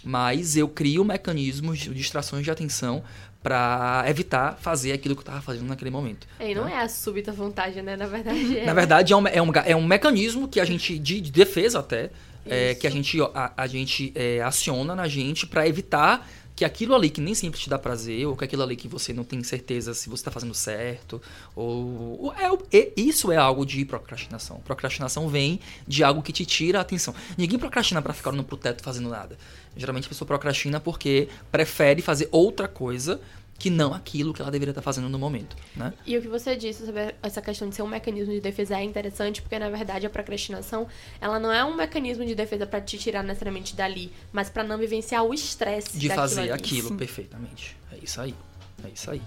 [0.07, 3.03] mas eu crio mecanismos de distrações de atenção
[3.45, 6.27] para evitar fazer aquilo que eu tava fazendo naquele momento.
[6.41, 7.95] E não é a súbita vontade, né?
[7.95, 8.65] Na verdade é.
[8.65, 11.81] Na verdade, é um, é um, é um mecanismo que a gente, de, de defesa
[11.81, 12.11] até,
[12.47, 16.27] é, que a gente, a, a gente é, aciona na gente para evitar
[16.57, 19.13] que aquilo ali que nem sempre te dá prazer, ou que aquilo ali que você
[19.13, 21.21] não tem certeza se você está fazendo certo,
[21.55, 22.33] ou, ou
[22.73, 24.61] é, isso é algo de procrastinação.
[24.61, 27.15] Procrastinação vem de algo que te tira a atenção.
[27.37, 29.37] Ninguém procrastina para ficar olhando pro teto fazendo nada.
[29.77, 33.21] Geralmente a pessoa procrastina porque prefere fazer outra coisa
[33.59, 35.93] que não aquilo que ela deveria estar fazendo no momento, né?
[36.05, 38.83] E o que você disse sobre essa questão de ser um mecanismo de defesa é
[38.83, 40.87] interessante, porque na verdade a procrastinação,
[41.21, 44.77] ela não é um mecanismo de defesa pra te tirar necessariamente dali, mas pra não
[44.77, 46.53] vivenciar o estresse de daquilo fazer ali.
[46.53, 46.97] aquilo Sim.
[46.97, 47.77] perfeitamente.
[47.93, 48.35] É isso aí.
[48.85, 49.23] É isso aí.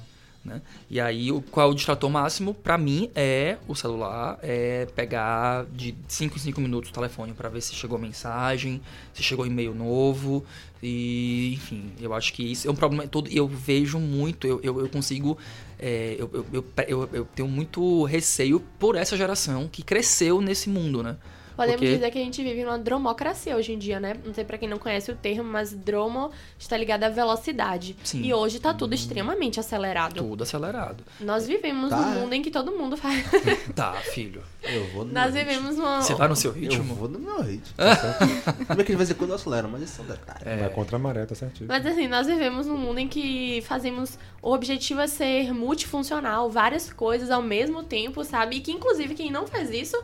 [0.47, 0.61] Né?
[0.89, 2.53] E aí, o, qual é o distrator máximo?
[2.53, 7.49] Pra mim, é o celular, é pegar de 5 em 5 minutos o telefone pra
[7.49, 8.79] ver se chegou mensagem,
[9.13, 10.45] se chegou e-mail novo.
[10.81, 13.29] E, enfim, eu acho que isso é um problema todo.
[13.29, 15.37] Eu vejo muito, eu, eu, eu consigo.
[15.77, 21.03] é, eu, eu, eu- eu tenho muito receio por essa geração que cresceu nesse mundo,
[21.03, 21.17] né?
[21.57, 24.15] Podemos Porque- dizer que a gente vive numa dromocracia hoje em dia, né?
[24.23, 27.95] Não sei pra quem não conhece o termo, mas dromo está ligado à velocidade.
[28.03, 28.21] Sim.
[28.21, 30.15] E hoje tá tudo extremamente acelerado.
[30.17, 31.03] Tudo acelerado.
[31.19, 31.97] Nós vivemos Tá.
[31.97, 33.25] num mundo em que todo mundo faz.
[33.75, 34.41] Tá, filho.
[34.63, 35.55] Eu vou no Nós meu ritmo.
[35.61, 36.01] vivemos numa.
[36.01, 36.93] Você vai no seu Eu ritmo?
[36.95, 37.73] vou no meu ritmo.
[38.67, 40.59] Como é que de vez em quando eu acelero, mas isso é um detalhe.
[40.59, 41.67] Vai contra a maré, tá certinho.
[41.67, 44.17] Mas assim, nós vivemos num mundo em que fazemos.
[44.41, 48.57] O objetivo é ser multifuncional, várias coisas ao mesmo tempo, sabe?
[48.57, 49.97] E que, inclusive, quem não faz isso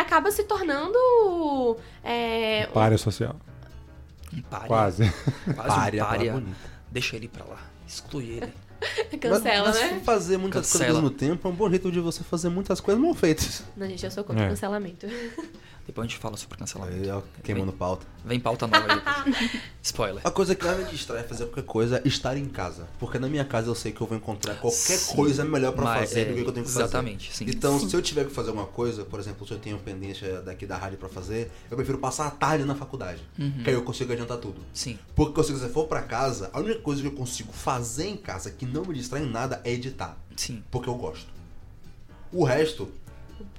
[0.00, 1.76] acaba se tornando.
[2.02, 3.36] É, Párea social.
[4.32, 4.66] Um pária.
[4.66, 5.12] Quase.
[5.54, 6.46] Quase Párea, um.
[6.90, 7.58] Deixa ele pra lá.
[7.86, 8.52] Exclui ele.
[9.20, 9.90] cancela, mas, né?
[9.94, 10.98] mas fazer muitas coisas Cancela.
[10.98, 13.62] ao mesmo tempo é um bom jeito de você fazer muitas coisas mal feitas.
[13.76, 14.48] Não, gente, eu sou contra o É.
[14.50, 15.06] cancelamento.
[15.90, 17.02] Depois a gente fala sobre cancelamento.
[17.02, 18.06] Aí, ó, queimando pauta.
[18.24, 19.60] Vem pauta nova aí.
[19.82, 20.24] Spoiler.
[20.24, 22.86] A coisa que mais me distrai é fazer qualquer coisa é estar em casa.
[23.00, 25.16] Porque na minha casa eu sei que eu vou encontrar qualquer Sim.
[25.16, 26.84] coisa melhor pra Mas, fazer é, do que eu tenho que fazer.
[26.84, 27.44] Exatamente, sim.
[27.48, 30.64] Então, se eu tiver que fazer alguma coisa, por exemplo, se eu tenho pendência daqui
[30.64, 33.20] da rádio pra fazer, eu prefiro passar a tarde na faculdade.
[33.36, 33.64] Uhum.
[33.64, 34.60] Que aí eu consigo adiantar tudo.
[34.72, 34.96] Sim.
[35.16, 38.52] Porque se eu for pra casa, a única coisa que eu consigo fazer em casa
[38.52, 40.16] que não me distrai em nada é editar.
[40.36, 40.62] Sim.
[40.70, 41.40] Porque eu gosto.
[42.32, 42.88] O resto,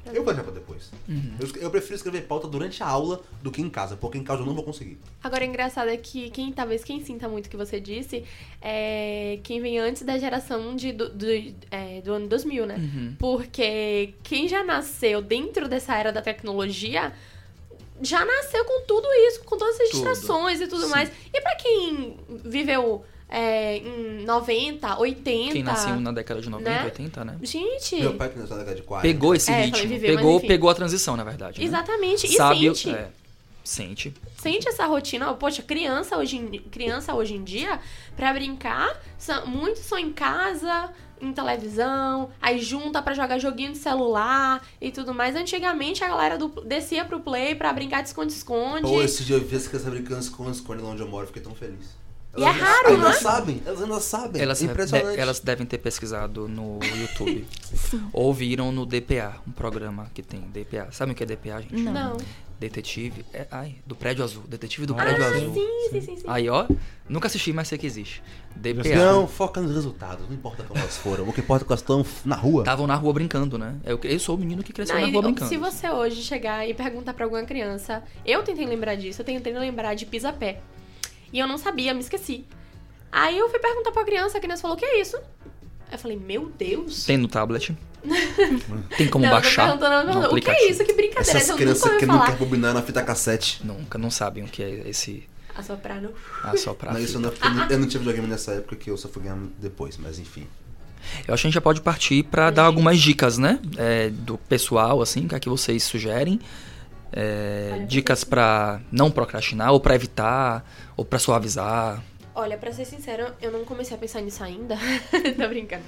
[0.06, 0.92] eu vou deixar pra depois.
[1.08, 1.36] Uhum.
[1.40, 4.42] Eu, eu prefiro escrever pauta durante a aula do que em casa, porque em casa
[4.42, 4.98] eu não vou conseguir.
[5.24, 8.24] Agora, o engraçado é que quem talvez quem sinta muito o que você disse
[8.62, 11.26] é quem vem antes da geração de, do, do,
[11.70, 12.76] é, do ano 2000, né?
[12.78, 13.16] Uhum.
[13.20, 17.14] Porque quem já nasceu dentro dessa era da tecnologia
[18.02, 20.10] já nasceu com tudo isso, com todas essas Tudo.
[20.10, 20.90] distrações e tudo Sim.
[20.90, 21.12] mais.
[21.32, 25.54] E pra quem viveu é, em 90, 80.
[25.54, 26.84] Quem nasceu na década de 90, Né?
[26.84, 27.38] 80, né?
[27.42, 29.08] Gente, Meu pai que nasceu na década de 40.
[29.08, 29.88] Pegou esse É, ritmo.
[29.88, 31.60] viveu, mas pegou, pegou a transição, na verdade.
[31.60, 31.66] né?
[31.66, 32.28] exatamente.
[32.28, 32.90] E Sabe, sente.
[32.90, 33.10] é,
[33.64, 34.14] sente.
[34.38, 35.34] sente essa rotina.
[35.34, 37.80] Poxa, criança hoje em, criança hoje em dia,
[38.18, 40.90] pra brincar, são, muitos são em casa,
[41.22, 45.36] em televisão, aí junta pra jogar joguinho de celular e tudo mais.
[45.36, 48.88] Antigamente a galera do- descia pro play pra brincar de esconde-esconde.
[48.88, 51.28] Ou esse dia eu vi as crianças brincando com esconde lá onde eu moro, eu
[51.28, 52.01] fiquei tão feliz.
[52.38, 53.14] E é raro, ainda né?
[53.16, 54.42] sabem, elas ainda sabem.
[54.42, 55.16] Elas, é impressionante.
[55.16, 57.46] de- elas devem ter pesquisado no YouTube.
[58.14, 60.88] Ou viram no DPA, um programa que tem DPA.
[60.92, 61.76] Sabe o que é DPA, gente?
[61.82, 61.92] Não.
[61.94, 62.18] Não.
[62.58, 63.26] Detetive.
[63.34, 64.44] É, ai, do prédio azul.
[64.48, 65.54] Detetive do Ah, prédio azul.
[65.54, 66.24] sim, sim, sim, sim.
[66.28, 66.68] Aí, ó,
[67.10, 68.22] nunca assisti, mas sei que existe.
[68.56, 68.96] DPA.
[68.96, 71.28] Não, foca nos resultados, não importa como elas foram.
[71.28, 72.62] O que importa é que elas estão na rua.
[72.62, 73.76] Estavam na rua brincando, né?
[73.84, 75.50] Eu, eu sou o menino que cresceu Não, na e rua brincando.
[75.50, 79.52] se você hoje chegar e perguntar pra alguma criança, eu tentei lembrar disso, eu tentei
[79.58, 80.62] lembrar de pisa-pé.
[81.32, 82.46] E eu não sabia, me esqueci.
[83.12, 85.18] Aí eu fui perguntar pra criança, a criança falou: o que é isso?
[85.92, 87.04] Eu falei, meu Deus.
[87.06, 87.76] Tem no tablet.
[88.98, 90.84] Tem como não, baixar no não, o que é isso?
[90.84, 92.26] Que brincadeira, Essas crianças nunca que não falar.
[92.28, 93.62] querem bobinar na fita cassete.
[93.64, 96.12] Nunca, não sabem o que é esse Assoprar no...
[96.44, 96.94] assoprar.
[96.94, 99.08] Não, isso não é eu não- eu não tive videogame nessa época que eu só
[99.10, 100.48] fui ganhar depois, mas enfim.
[101.28, 103.60] Eu acho que a gente já pode partir pra dar algumas dicas, né?
[103.78, 106.40] É, do pessoal, assim, que é que vocês sugerem.
[107.14, 112.02] É, dicas pra não procrastinar, ou pra evitar, ou pra suavizar.
[112.34, 114.78] Olha, pra ser sincera, eu não comecei a pensar nisso ainda.
[115.38, 115.84] Tô brincando.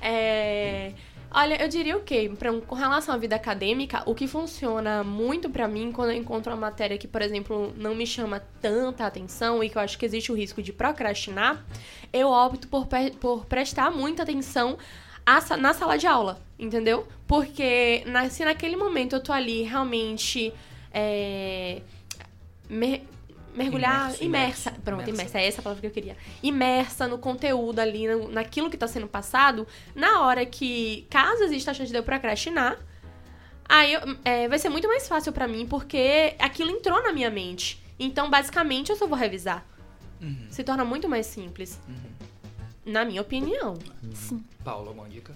[0.00, 0.92] É...
[1.36, 2.30] Olha, eu diria o quê?
[2.38, 6.52] Pra, com relação à vida acadêmica, o que funciona muito pra mim quando eu encontro
[6.52, 10.06] uma matéria que, por exemplo, não me chama tanta atenção e que eu acho que
[10.06, 11.64] existe o risco de procrastinar,
[12.12, 12.86] eu opto por,
[13.18, 14.78] por prestar muita atenção
[15.40, 17.06] sa- na sala de aula, entendeu?
[17.26, 20.52] Porque na- se naquele momento eu tô ali realmente.
[20.96, 21.80] é,
[22.68, 23.02] mer-
[23.54, 25.22] mergulhar Imerso, imersa, imerso, pronto, imersa.
[25.22, 26.16] imersa, é essa a palavra que eu queria.
[26.42, 31.70] Imersa no conteúdo ali, no- naquilo que tá sendo passado, na hora que, caso exista
[31.70, 32.76] a chance de eu procrastinar,
[33.68, 37.30] aí eu- é, vai ser muito mais fácil pra mim, porque aquilo entrou na minha
[37.30, 37.82] mente.
[37.98, 39.64] Então, basicamente, eu só vou revisar.
[40.20, 40.46] Uhum.
[40.50, 41.80] Se torna muito mais simples.
[42.84, 43.74] Na minha opinião.
[44.62, 45.32] Paulo, alguma dica?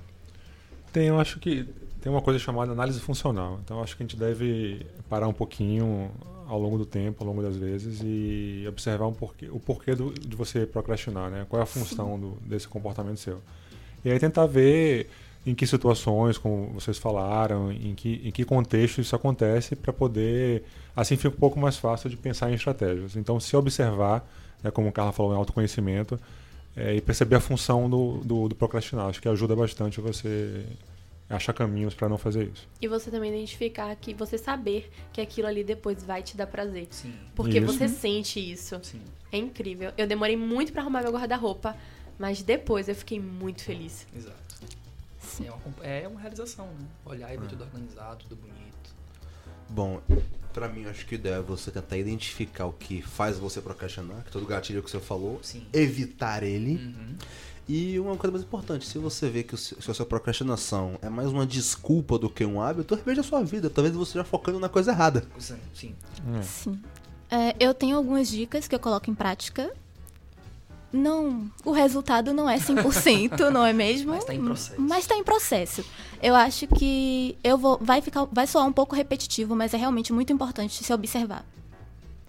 [0.92, 1.66] Tem, eu acho que
[2.01, 3.59] tem uma coisa chamada análise funcional.
[3.64, 6.11] Então, eu acho que a gente deve parar um pouquinho
[6.46, 10.12] ao longo do tempo, ao longo das vezes, e observar um porquê, o porquê do-
[10.12, 11.46] de você procrastinar, né?
[11.49, 13.38] Qual é a função do- desse comportamento seu.
[14.05, 15.11] E aí tentar ver
[15.46, 20.64] em que situações, como vocês falaram, em que, em que contexto isso acontece, para poder.
[20.96, 23.14] Assim fica um pouco mais fácil de pensar em estratégias.
[23.16, 24.26] Então, se observar,
[24.62, 26.18] né, como o Carla falou, em autoconhecimento,
[26.79, 29.07] é, e perceber a função do, do, do procrastinar.
[29.07, 30.64] Acho que ajuda bastante você
[31.29, 32.68] achar caminhos para não fazer isso.
[32.81, 36.87] E você também identificar que você saber que aquilo ali depois vai te dar prazer.
[36.91, 37.12] Sim.
[37.35, 37.66] Porque Isso.
[37.66, 38.79] você sente isso.
[38.83, 39.01] Sim.
[39.31, 39.93] É incrível.
[39.99, 41.76] Eu demorei muito pra arrumar meu guarda-roupa
[42.18, 44.07] Mas depois eu fiquei muito feliz.
[44.16, 44.39] Exato.
[45.45, 46.87] É uma, é uma realização, né?
[47.05, 48.95] Olhar e ver tudo organizado, tudo bonito.
[49.68, 50.01] Bom,
[50.59, 54.24] pra mim, acho que o ideal é você tentar identificar o que faz você procrastinar,
[54.24, 55.64] que todo gatilho que você falou, Sim.
[55.72, 56.74] evitar ele.
[56.76, 57.14] Uhum.
[57.68, 60.98] E uma coisa mais importante, se você vê que o seu- se a sua procrastinação
[61.02, 63.68] é mais uma desculpa do que um hábito, reveja a sua vida.
[63.68, 65.24] Talvez você esteja focando na coisa errada.
[65.38, 65.94] Sim, Sim.
[66.42, 66.80] Sim.
[67.30, 69.70] É, eu tenho algumas dicas que eu coloco em prática.
[70.93, 74.12] Não, o resultado não é 100%, não é mesmo?
[74.12, 74.80] Mas tá em processo.
[74.80, 75.84] Mas tá em processo.
[76.22, 80.12] Eu acho que eu vou vai ficar vai soar um pouco repetitivo, mas é realmente
[80.12, 81.45] muito importante se observar.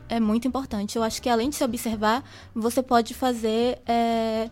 [0.10, 0.98] É muito importante.
[0.98, 4.50] Eu acho que além de se observar, você pode fazer é,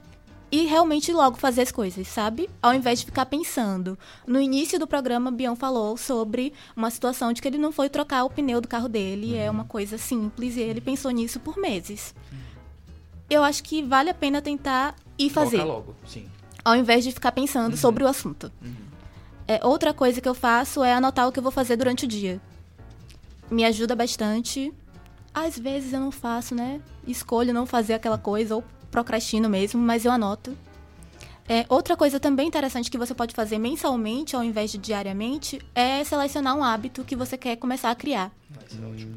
[0.51, 2.49] e realmente logo fazer as coisas, sabe?
[2.61, 3.97] Ao invés de ficar pensando.
[4.25, 8.23] No início do programa, Bion falou sobre uma situação de que ele não foi trocar
[8.23, 9.35] o pneu do carro dele.
[9.35, 12.15] É uma coisa simples e ele pensou nisso por meses.
[13.29, 16.25] Eu acho que vale a pena tentar ir fazer, Colocar logo, sim.
[16.63, 18.51] ao invés de ficar pensando sobre o assunto.
[19.47, 22.07] É, outra coisa que eu faço é anotar o que eu vou fazer durante o
[22.07, 22.41] dia.
[23.49, 24.73] Me ajuda bastante.
[25.33, 26.81] Às vezes eu não faço, né?
[27.05, 30.57] Escolho não fazer aquela coisa ou procrastino mesmo, mas eu anoto.
[31.47, 36.03] É, outra coisa também interessante que você pode fazer mensalmente ao invés de diariamente é
[36.03, 38.31] selecionar um hábito que você quer começar a criar.
[38.67, 39.15] Ser ótimo.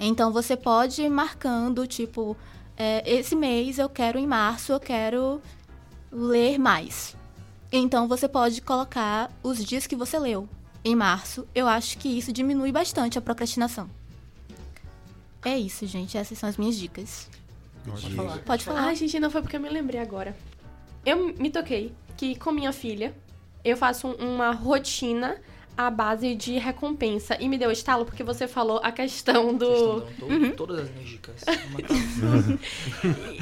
[0.00, 2.34] Então você pode ir marcando, tipo,
[2.78, 5.42] é, esse mês eu quero, em março, eu quero
[6.12, 7.16] ler mais.
[7.72, 10.48] Então você pode colocar os dias que você leu.
[10.84, 13.90] Em março, eu acho que isso diminui bastante a procrastinação.
[15.44, 16.16] É isso, gente.
[16.16, 17.28] Essas são as minhas dicas.
[17.84, 18.38] Pode falar.
[18.38, 18.80] Pode falar.
[18.84, 20.36] Ai, gente, não foi porque eu me lembrei agora.
[21.04, 23.14] Eu me toquei que com minha filha,
[23.64, 25.40] eu faço um- uma rotina
[25.78, 27.36] à base de recompensa.
[27.40, 29.66] E me deu estalo porque você falou a questão do.
[29.66, 31.44] Vocês estão dando to- todas as minhas dicas.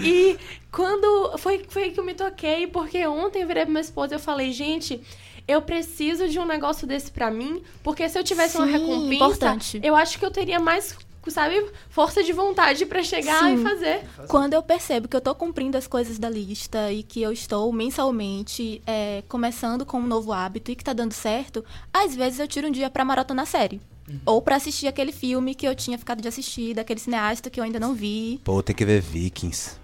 [0.03, 0.37] E
[0.71, 1.37] quando.
[1.39, 4.21] Foi, foi que eu me toquei, porque ontem eu virei pra minha esposa e eu
[4.21, 5.01] falei, gente.
[5.49, 9.15] Eu preciso de um negócio desse pra mim, porque se eu tivesse uma Sim, recompensa,
[9.15, 9.81] importante.
[9.81, 10.99] eu acho que eu teria mais,
[11.31, 13.55] sabe, força de vontade pra chegar Sim.
[13.55, 14.05] e fazer.
[14.29, 17.73] Quando eu percebo que eu tô cumprindo as coisas da lista e que eu estou
[17.73, 22.49] mensalmente é, começando com um novo hábito e que tá dando certo, às vezes eu
[22.49, 23.81] tiro um dia pra maratonar a série.
[24.25, 27.65] Ou pra assistir aquele filme que eu tinha ficado de assistir, daquele cineasta que eu
[27.65, 28.41] ainda não vi.
[28.45, 29.77] Pô, tem que ver Vikings.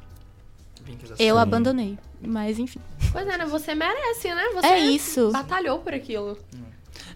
[1.18, 1.98] Eu abandonei.
[2.20, 2.80] Mas enfim.
[3.10, 3.46] Pois é, né?
[3.46, 4.44] Você merece, né?
[4.54, 5.30] Você É isso.
[5.32, 6.38] batalhou por aquilo.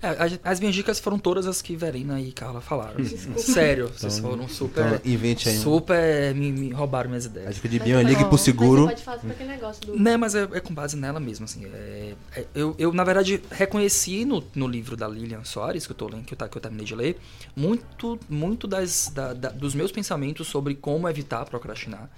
[0.02, 3.02] É, as, as minhas dicas foram todas as que Verena e Carla falaram.
[3.38, 4.86] Sério, vocês foram super.
[4.86, 5.56] Então, invente aí.
[5.56, 6.34] super.
[6.34, 7.54] Me, me roubaram minhas A ideias.
[7.56, 8.82] dica de Bion é ligue pro Mas seguro.
[8.82, 9.98] você pode falar sobre aquele negócio do...
[9.98, 11.64] Né, mas é, é com base nela mesmo, assim.
[11.66, 15.96] é- é- eu, eu, na verdade, reconheci no, no livro da Lilian Soares, que eu,
[15.96, 17.18] tô lendo, que eu, que eu terminei de ler,
[17.54, 22.08] muito, muito das, da- da- dos meus pensamentos sobre como evitar procrastinar.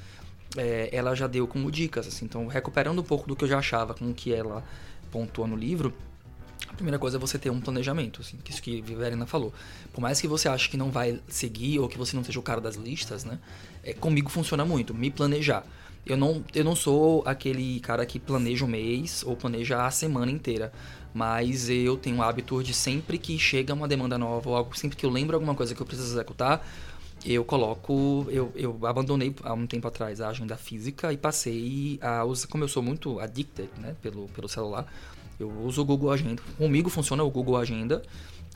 [0.57, 2.25] é, ela já deu como dicas, assim.
[2.25, 4.65] Então, recuperando um pouco do que eu já achava com o que ela
[5.13, 5.93] pontua no livro,
[6.69, 9.53] a primeira coisa é você ter um planejamento, assim, que isso que a Verena falou.
[9.93, 12.43] Por mais que você ache que não vai seguir ou que você não seja o
[12.43, 13.39] cara das listas, né?
[13.83, 15.65] É, comigo funciona muito, me planejar.
[16.05, 20.31] Eu não, eu não sou aquele cara que planeja o mês ou planeja a semana
[20.31, 20.73] inteira.
[21.13, 24.97] Mas eu tenho o hábito de sempre que chega uma demanda nova ou algo, sempre
[24.97, 26.65] que eu lembro alguma coisa que eu preciso executar,
[27.25, 28.27] eu coloco.
[28.31, 32.47] Eu, eu abandonei há um tempo atrás a agenda física e passei a usar.
[32.47, 34.87] Como eu sou muito addicted né, pelo, pelo celular,
[35.39, 36.43] eu uso o Google Agenda.
[36.57, 38.03] Comigo funciona o Google Agenda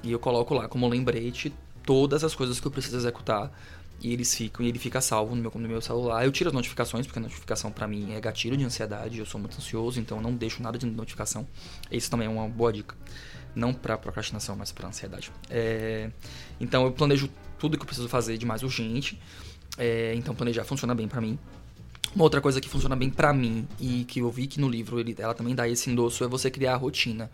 [0.02, 1.52] e eu coloco lá como lembrete
[1.84, 3.52] todas as coisas que eu preciso executar.
[4.00, 6.24] E eles ficam, e ele fica salvo no meu, no meu celular.
[6.24, 9.18] Eu tiro as notificações, porque a notificação pra mim é gatilho de ansiedade.
[9.20, 11.46] Eu sou muito ansioso, então não deixo nada de notificação.
[11.88, 12.96] Isso também é uma boa dica.
[13.54, 15.30] Não pra procrastinação, mas pra ansiedade.
[15.48, 16.10] É,
[16.60, 17.30] então eu planejo
[17.60, 19.20] tudo que eu preciso fazer de mais urgente.
[19.78, 21.38] É, então planejar funciona bem pra mim.
[22.14, 25.00] Uma outra coisa que funciona bem pra mim e que eu vi que no livro
[25.00, 27.30] ele, ela também dá esse endosso é você criar a rotina.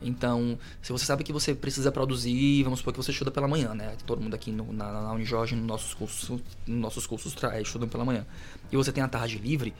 [0.00, 3.74] Então, se você sabe que você precisa produzir, vamos supor que você estuda pela manhã,
[3.74, 3.96] né?
[4.06, 8.04] Todo mundo aqui no, na, na Unijorge, nos nossos cursos, nos nossos cursos estudam pela
[8.04, 8.26] manhã.
[8.72, 9.74] E você tem a tarde livre,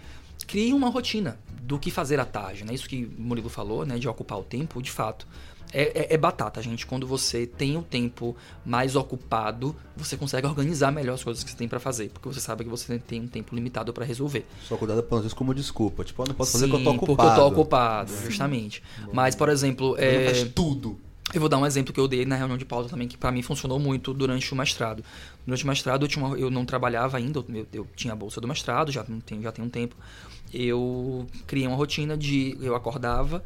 [0.46, 2.74] crie uma rotina do que fazer à tarde, né?
[2.74, 3.98] Isso que o Murilo falou, né?
[3.98, 5.26] De ocupar o tempo, de fato.
[5.76, 6.86] É, é- é batata, gente.
[6.86, 11.56] Quando você tem o tempo mais ocupado, você consegue organizar melhor as coisas que você
[11.56, 12.10] tem pra fazer.
[12.10, 14.46] Porque você sabe que você tem um tempo limitado pra resolver.
[14.68, 16.04] Só cuidado usar isso como desculpa.
[16.04, 17.16] Tipo, eu não posso fazer porque eu tô Sim, ocupado.
[17.16, 18.82] porque eu tô ocupado, justamente.
[19.12, 20.96] Mas, por exemplo, é, tudo.
[21.34, 23.32] eu vou dar um exemplo que eu dei na reunião de pauta também, que pra
[23.32, 25.02] mim funcionou muito durante o mestrado.
[25.44, 28.40] Durante o mestrado eu, tinha uma- eu não trabalhava ainda, eu, eu tinha a bolsa
[28.40, 29.96] do mestrado, já tem, já tem um tempo.
[30.52, 33.42] Eu criei uma rotina de eu acordava,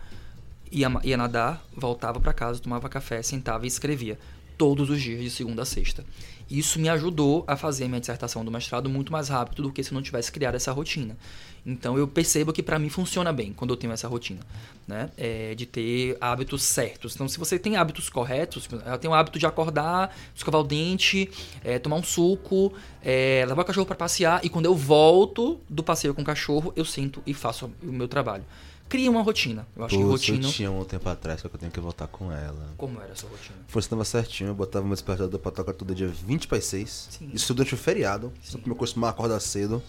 [0.71, 4.19] ia, ia nadar, voltava pra casa, tomava café, sentava e escrevia.
[4.57, 6.05] todos os dias, de segunda a sexta.
[6.51, 9.93] Isso me ajudou a fazer minha dissertação do mestrado muito mais rápido do que se
[9.93, 11.17] eu não tivesse criado essa rotina.
[11.65, 14.41] Então eu percebo que para mim funciona bem quando eu tenho essa rotina,
[14.87, 15.11] né?
[15.17, 17.15] É, de ter hábitos certos.
[17.15, 21.31] Então se você tem hábitos corretos, eu tenho o hábito de acordar, escovar o dente,
[21.63, 25.83] é, tomar um suco, é, levar o cachorro para passear e quando eu volto do
[25.83, 28.45] passeio com o cachorro, eu sento e faço o meu trabalho.
[28.89, 29.67] Cria uma rotina.
[29.77, 30.47] Eu acho que Putz, rotina.
[30.47, 32.73] eu tinha um tempo atrás, só que eu tenho que voltar com ela.
[32.77, 33.59] Como era essa rotina?
[33.67, 37.09] Funcionava certinho, eu botava meu despertador pra tocar todo dia 20 para 6.
[37.11, 37.31] Sim.
[37.35, 38.65] Isso durante o feriado, só Sim.
[38.65, 39.83] que eu costumava acordar cedo.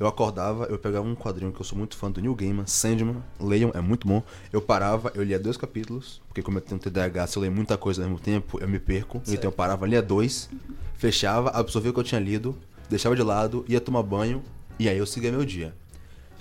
[0.00, 3.22] Eu acordava, eu pegava um quadrinho que eu sou muito fã do Neil Gaiman, Sandman,
[3.38, 4.20] leiam, é muito bom.
[4.52, 7.76] Eu parava, eu lia dois capítulos, porque como eu tenho TDAH, se eu leio muita
[7.76, 9.18] coisa ao mesmo tempo, eu me perco.
[9.18, 9.38] Certo.
[9.38, 10.50] Então eu parava, lia dois,
[10.96, 12.58] fechava, absorvia o que eu tinha lido,
[12.90, 14.42] deixava de lado, ia tomar banho,
[14.76, 15.72] e aí eu seguia meu dia.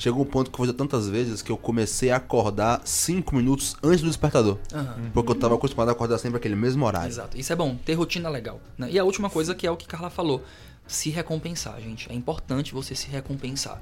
[0.02, 3.76] Chegou um ponto que eu fazia tantas vezes que eu comecei a acordar cinco minutos
[3.84, 4.58] antes do despertador.
[4.74, 5.12] Aham.
[5.14, 7.08] Porque eu tava acostumado a acordar sempre aquele mesmo horário.
[7.08, 7.38] Exato.
[7.38, 8.60] Isso é bom, ter rotina legal.
[8.76, 8.90] né?
[8.90, 10.44] E a última coisa que é o que Carla falou:
[10.88, 12.12] se recompensar, gente.
[12.12, 13.80] É importante você se recompensar.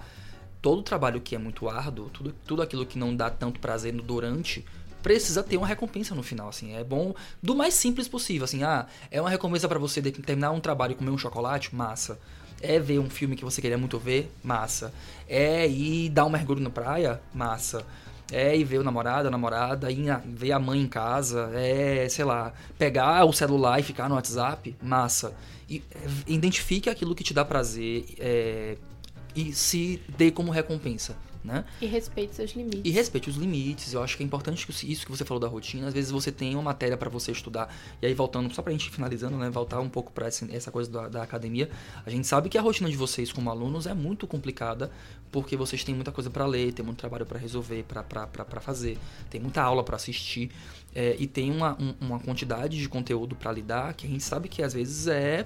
[0.61, 4.03] Todo trabalho que é muito árduo, tudo, tudo aquilo que não dá tanto prazer no
[4.03, 4.65] durante,
[5.01, 6.75] precisa ter uma recompensa no final, assim.
[6.75, 8.61] É bom do mais simples possível, assim.
[8.61, 11.73] Ah, é uma recompensa pra você terminar um trabalho e comer um chocolate?
[11.73, 12.19] Massa.
[12.61, 14.31] É ver um filme que você queria muito ver?
[14.43, 14.93] Massa.
[15.27, 17.21] É ir dar um mergulho na praia?
[17.33, 17.85] Massa.
[18.31, 22.23] É ir ver o namorado, a namorada, ir ver a mãe em casa, é, sei
[22.25, 25.33] lá, pegar o celular e ficar no WhatsApp, massa.
[25.67, 28.77] E é, identifique aquilo que te dá prazer é,
[29.35, 31.63] e se dê como recompensa, né?
[31.81, 32.81] E respeite seus limites.
[32.83, 33.93] E respeite os limites.
[33.93, 35.87] Eu acho que é importante que isso que você falou da rotina.
[35.87, 37.73] Às vezes você tem uma matéria pra você estudar.
[38.01, 39.49] E aí, voltando, só pra gente ir finalizando, né?
[39.49, 41.69] Voltar um pouco pra essa, essa coisa da, da academia.
[42.05, 44.91] A gente sabe que a rotina de vocês como alunos é muito complicada.
[45.31, 48.43] Porque vocês têm muita coisa pra ler, tem muito trabalho pra resolver, pra- pra pra-
[48.45, 48.97] pra fazer.
[49.29, 50.49] Tem muita aula pra assistir.
[50.95, 54.49] é, e tem uma, um- uma quantidade de conteúdo pra lidar que a gente sabe
[54.49, 55.45] que às vezes é.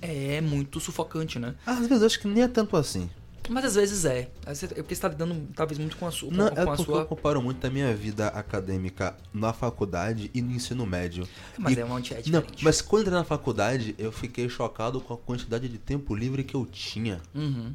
[0.00, 1.54] É muito sufocante, né?
[1.66, 3.10] Às vezes eu acho que nem é tanto assim.
[3.48, 4.28] Mas às vezes é.
[4.44, 6.30] Às vezes é porque você tá lidando, talvez, muito com a sua.
[6.30, 10.30] Não, com, é com a sua eu comparo muito a minha vida acadêmica na faculdade
[10.34, 11.26] e no ensino médio.
[11.58, 12.30] Mas E- é uma é diferente.
[12.32, 16.14] Não, mas quando eu entrei na faculdade, eu fiquei chocado com a quantidade de tempo
[16.14, 17.20] livre que eu tinha.
[17.34, 17.72] Uhum.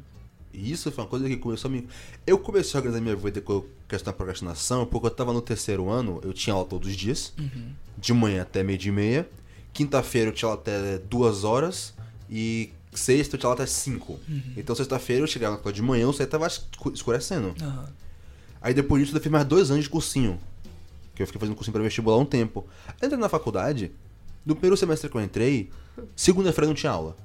[0.52, 1.88] E isso foi uma coisa que começou a me.
[2.24, 5.88] Eu comecei a organizar minha vida com questão da procrastinação, porque eu tava no terceiro
[5.90, 7.72] ano, eu tinha aula todos os dias, Uhum.
[7.98, 9.28] de manhã até meio dia e meia.
[9.72, 11.92] Quinta-feira eu tinha aula até duas horas.
[12.30, 14.18] E sexta eu tinha aula até cinco.
[14.28, 14.42] Uhum.
[14.56, 17.54] Então sexta-feira eu chegava de manhã, eu saía tava escu- escurecendo.
[17.60, 17.86] Aham.
[18.60, 20.38] Aí depois disso eu fiz mais dois anos de cursinho.
[21.14, 22.66] Que eu fiquei fazendo cursinho pra vestibular um tempo.
[22.96, 23.92] Entrei na faculdade,
[24.44, 25.70] no primeiro semestre que eu entrei,
[26.16, 27.16] segunda-feira não tinha aula.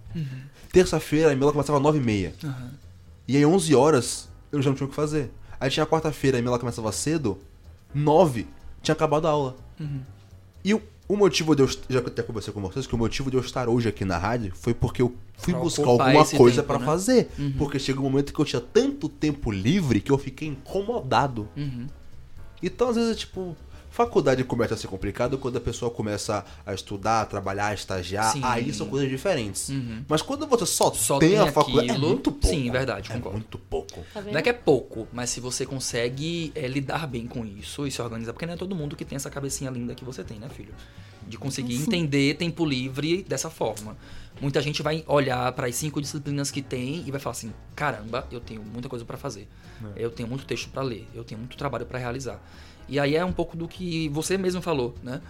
[0.72, 2.34] Terça-feira a minha aula começava às nove e meia.
[2.44, 2.72] Aham.
[3.28, 5.32] E aí 11 horas eu já não tinha o que fazer.
[5.60, 7.38] Aí tinha quarta-feira, a minha aula começava cedo,
[7.94, 8.48] nove
[8.82, 9.56] tinha acabado a aula.
[9.80, 10.02] Uhum.
[10.64, 12.98] E o, o motivo de eu, já que eu até conversei com vocês, que o
[12.98, 16.24] motivo de eu estar hoje aqui na rádio foi porque eu fui Pra buscar alguma
[16.24, 16.86] coisa pra né?
[16.86, 17.32] fazer.
[17.40, 17.54] Uhum.
[17.58, 21.50] Porque chegou um momento que eu tinha tanto tempo livre que eu fiquei incomodado.
[21.58, 21.88] Uhum.
[22.62, 23.58] Então, às vezes, tipo,
[23.90, 28.32] faculdade começa a ser complicado quando a pessoa começa a estudar, a trabalhar, a estagiar.
[28.32, 28.42] Sim.
[28.44, 29.70] Aí são coisas diferentes.
[29.70, 30.04] Uhum.
[30.08, 32.48] Mas quando você só, Só tem, tem a faculdade, aquilo, é muito pouco.
[32.56, 33.38] sim, verdade, É concordo.
[33.38, 34.04] muito pouco.
[34.14, 34.22] Tá?
[34.22, 37.92] Não é que é pouco, mas se você consegue é, lidar bem com isso e
[37.92, 40.40] se organizar, porque não é todo mundo que tem essa cabecinha linda que você tem,
[40.40, 40.74] né, filho?
[41.28, 43.96] De conseguir entender tempo livre dessa forma.
[44.42, 48.26] Muita gente vai olhar para as cinco disciplinas que tem e vai falar assim: caramba,
[48.32, 49.48] eu tenho muita coisa para fazer,
[49.96, 52.42] eu tenho muito texto para ler, eu tenho muito trabalho para realizar.
[52.90, 55.22] E aí é um pouco do que você mesmo falou, né?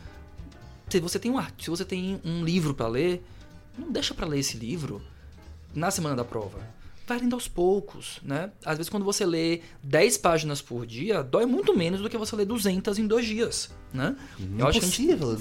[0.89, 3.23] Se você tem um se você tem um livro para ler,
[3.77, 5.01] não deixa para ler esse livro
[5.75, 6.59] na semana da prova.
[7.05, 8.51] Vai lendo aos poucos, né?
[8.63, 12.35] Às vezes quando você lê 10 páginas por dia, dói muito menos do que você
[12.35, 14.15] lê 200 em dois dias, né?
[14.57, 15.37] Eu acho que a gente- Impossível.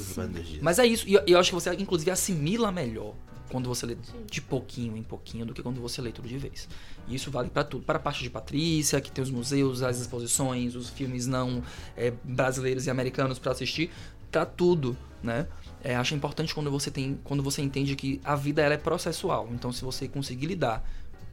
[0.62, 3.14] Mas é isso, e eu, eu acho que você inclusive assimila melhor
[3.48, 3.96] quando você lê
[4.30, 6.68] de pouquinho em pouquinho do que quando você lê tudo de vez.
[7.06, 9.98] E isso vale pra tudo, para a parte de Patrícia, que tem os museus, as
[9.98, 11.62] exposições, os filmes não
[11.96, 13.90] é, brasileiros e americanos pra assistir,
[14.30, 15.46] pra tudo, né?
[15.82, 19.48] É, acho importante quando você tem, quando você entende que a vida ela é processual.
[19.52, 20.84] Então, se você conseguir lidar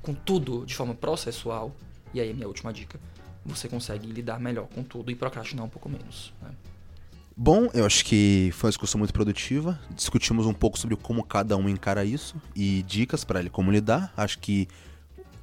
[0.02, 1.76] com tudo de forma processual,
[2.14, 3.00] e aí é a minha última dica,
[3.46, 6.34] você consegue lidar melhor com tudo e procrastinar um pouco menos.
[6.42, 6.50] Né?
[7.38, 9.78] Bom, eu acho que foi uma discussão muito produtiva.
[9.94, 14.14] Discutimos um pouco sobre como cada um encara isso e dicas para ele como lidar.
[14.16, 14.70] Acho que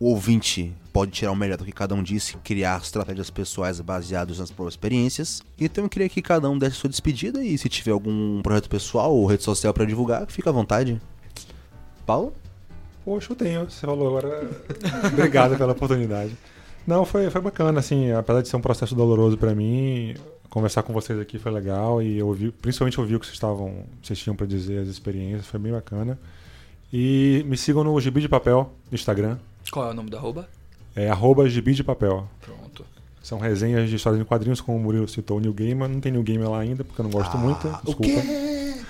[0.00, 4.38] o ouvinte pode tirar o melhor do que cada um disse, criar estratégias pessoais baseadas
[4.38, 5.42] nas próprias experiências.
[5.60, 9.14] Então eu queria que cada um desse sua despedida e se tiver algum projeto pessoal
[9.14, 11.00] ou rede social para divulgar, fica à vontade.
[12.06, 12.32] Paulo?
[13.04, 13.70] Poxa, eu tenho.
[13.70, 14.50] Você falou agora.
[15.12, 16.36] Obrigado pela oportunidade.
[16.86, 20.14] Não, foi, foi bacana, assim, apesar de ser um processo doloroso pra mim,
[20.52, 24.18] conversar com vocês aqui foi legal e ouvir, principalmente ouvir o que vocês estavam, vocês
[24.18, 26.18] tinham para dizer, as experiências, foi bem bacana.
[26.92, 29.38] E me sigam no Gibi de Papel no Instagram,
[29.70, 30.46] Qual é o nome do arroba?
[30.94, 32.28] é arroba Gibi de Papel.
[32.42, 32.84] Pronto.
[33.22, 35.88] São resenhas de histórias em quadrinhos, como o Murilo citou o New Gamer.
[35.88, 38.20] Não tem New Gamer lá ainda, porque eu não gosto muito, Ah, o desculpa.
[38.20, 38.82] quê?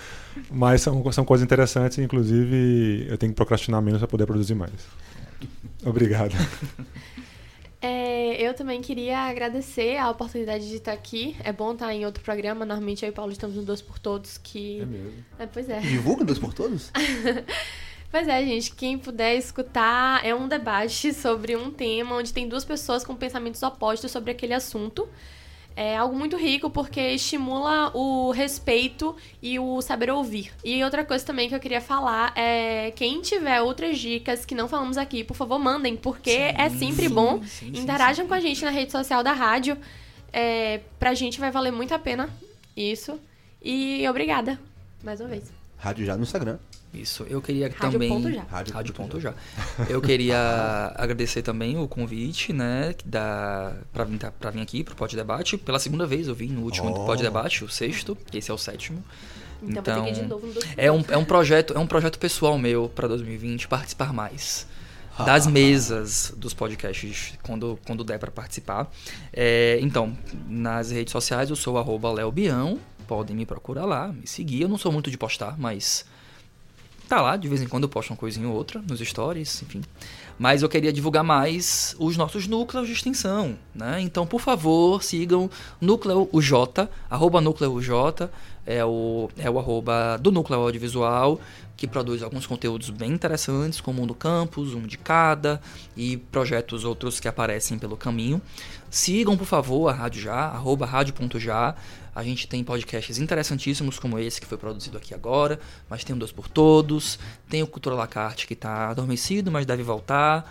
[0.50, 4.72] Mas são, são coisas interessantes, inclusive eu tenho que procrastinar menos para poder produzir mais.
[5.84, 6.32] Obrigado.
[7.82, 11.36] É, eu também queria agradecer a oportunidade de estar aqui.
[11.42, 12.64] É bom estar em outro programa.
[12.64, 14.84] Normalmente eu e o Paulo estamos no Dois por Todos, que...
[14.86, 15.24] mesmo.
[15.36, 15.80] É, pois é.
[15.80, 16.92] Divulga dois por todos?
[18.12, 22.62] Pois é, gente, quem puder escutar, é um debate sobre um tema onde tem duas
[22.62, 25.08] pessoas com pensamentos opostos sobre aquele assunto.
[25.74, 30.52] É algo muito rico porque estimula o respeito e o saber ouvir.
[30.64, 34.68] E outra coisa também que eu queria falar é quem tiver outras dicas que não
[34.68, 37.42] falamos aqui, por favor, mandem, porque é sempre sim, bom.
[37.42, 39.76] sim, sim, Interajam com a gente na rede social da rádio.
[40.32, 42.28] É, pra gente vai valer muito a pena
[42.76, 43.18] isso.
[43.62, 44.58] E obrigada,
[45.02, 45.61] mais uma vez.
[45.82, 46.58] Rádio já no Instagram.
[46.94, 48.08] Isso, eu queria Rádio também.
[48.08, 48.42] ponto já.
[48.42, 49.34] Rádio Rádio ponto ponto já.
[49.88, 50.38] Eu queria
[50.94, 55.58] agradecer também o convite, né, que da para vir pra vir aqui pro Pod Debate.
[55.58, 57.04] Pela segunda vez eu vim no último Oh.
[57.04, 59.02] Pod Debate, o sexto, esse é o sétimo.
[59.60, 62.56] Então, que ir de novo no é um, é um projeto, é um projeto pessoal
[62.56, 64.66] meu para 2020 participar mais
[65.18, 68.90] das mesas dos podcasts quando, quando der para participar.
[69.32, 70.16] É, então,
[70.48, 72.78] nas redes sociais eu sou arroba Léo Bião,
[73.12, 74.62] podem me procurar lá, me seguir.
[74.62, 76.06] Eu não sou muito de postar, mas
[77.06, 79.82] tá lá, de vez em quando eu posto uma coisinha ou outra nos stories, enfim.
[80.38, 84.00] Mas eu queria divulgar mais os nossos núcleos de extensão, né?
[84.00, 88.30] Então, por favor, sigam Núcleo UJ, arroba Núcleo UJ,
[88.64, 91.38] é o, é o arroba do Núcleo Audiovisual,
[91.76, 95.60] que produz alguns conteúdos bem interessantes, como um do campus, um de cada,
[95.96, 98.40] e projetos outros que aparecem pelo caminho.
[98.90, 101.74] Sigam, por favor, a Rádio Já, arroba rádio.já.
[102.14, 105.58] A gente tem podcasts interessantíssimos como esse que foi produzido aqui agora,
[105.88, 107.18] mas tem o Dois por Todos,
[107.48, 110.44] tem o Cultura La Carte que está adormecido, mas deve voltar.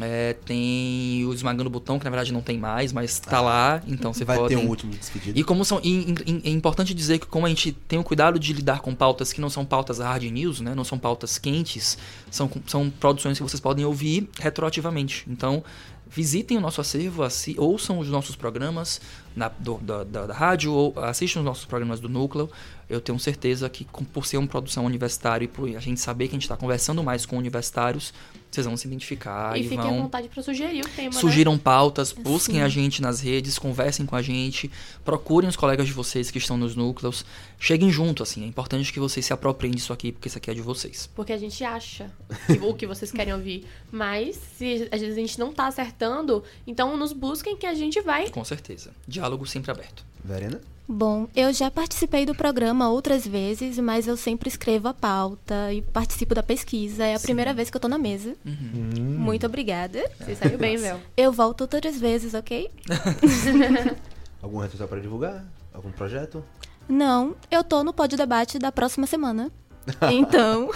[0.00, 3.80] É, tem o Esmagando o Botão, que na verdade não tem mais, mas tá lá,
[3.86, 4.54] então você Vai pode...
[4.54, 5.38] ter um último de despedida.
[5.38, 5.80] E como são.
[5.84, 8.92] e- e- É importante dizer que como a gente tem o cuidado de lidar com
[8.92, 10.74] pautas que não são pautas hard news, né?
[10.74, 11.96] Não são pautas quentes,
[12.28, 15.24] são, são produções que vocês podem ouvir retroativamente.
[15.28, 15.62] Então,
[16.10, 19.00] visitem o nosso acervo, assi- ouçam os nossos programas
[19.36, 22.50] na, do- da, da- da rádio, ou assistam os nossos programas do Núcleo.
[22.94, 26.28] Eu tenho certeza que, com- por ser uma produção universitária e por a gente saber
[26.28, 28.12] que a gente está conversando mais com universitários,
[28.50, 30.02] vocês vão se identificar E e, fiquem à vão.
[30.02, 31.20] vontade pra sugerir o tema, né?
[31.20, 32.60] Sugiram pautas, busquem Sim.
[32.62, 34.70] a gente nas redes, conversem com a gente,
[35.04, 37.24] procurem os colegas de vocês que estão nos núcleos,
[37.58, 38.44] cheguem junto, assim.
[38.44, 41.10] É importante que vocês se apropriem disso aqui, porque isso aqui é de vocês.
[41.16, 42.10] Porque a gente acha
[42.46, 43.66] que- o que vocês querem ouvir.
[43.90, 48.00] Mas, se às vezes a gente não tá acertando, então nos busquem que a gente
[48.00, 48.30] vai.
[48.30, 48.92] Com certeza.
[49.08, 50.04] Diálogo sempre aberto.
[50.24, 50.60] Verena?
[50.86, 55.80] Bom, eu já participei do programa outras vezes, mas eu sempre escrevo a pauta e
[55.80, 57.04] participo da pesquisa.
[57.04, 58.36] É a primeira vez que eu tô na mesa.
[58.44, 59.16] Uhum.
[59.18, 60.02] Muito obrigada.
[60.20, 61.00] Você saiu bem, Vel.
[61.16, 62.70] Eu volto outras vezes, ok?
[64.42, 65.44] Algum social para divulgar?
[65.72, 66.44] Algum projeto?
[66.86, 69.50] Não, eu tô no pódio debate da próxima semana.
[70.12, 70.70] Então,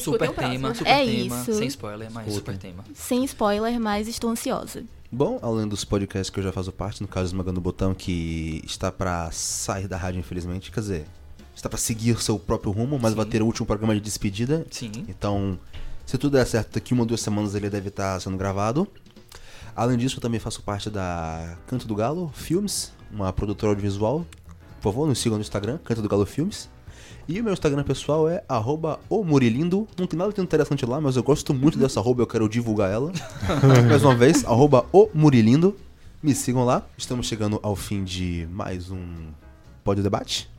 [0.00, 1.40] super tema, super É tema.
[1.40, 1.54] isso.
[1.54, 2.34] Sem spoiler, mas Escutem.
[2.54, 2.84] super tema.
[2.94, 4.84] sem spoiler, mas estou ansiosa.
[5.14, 8.62] Bom, além dos podcasts que eu já faço parte, no caso Esmagando o Botão, que
[8.64, 11.06] está pra sair da rádio, infelizmente, quer dizer,
[11.54, 13.16] está pra seguir seu próprio rumo, mas Sim.
[13.18, 14.66] vai ter o último programa de despedida.
[14.70, 14.90] Sim.
[15.06, 15.58] Então,
[16.06, 18.88] se tudo der certo, daqui uma ou duas semanas ele deve estar sendo gravado.
[19.76, 24.24] Além disso, eu também faço parte da Canto do Galo Filmes, uma produtora audiovisual.
[24.80, 26.70] Por favor, nos sigam no Instagram, Canto do Galo Filmes.
[27.28, 29.86] E o meu Instagram pessoal é arroba o Murilindo.
[29.96, 32.90] Não tem nada de interessante lá, mas eu gosto muito dessa arroba, eu quero divulgar
[32.90, 33.12] ela.
[33.88, 35.76] mais uma vez, arroba o Murilindo.
[36.22, 36.84] Me sigam lá.
[36.96, 39.28] Estamos chegando ao fim de mais um
[39.84, 40.50] Pódio Debate.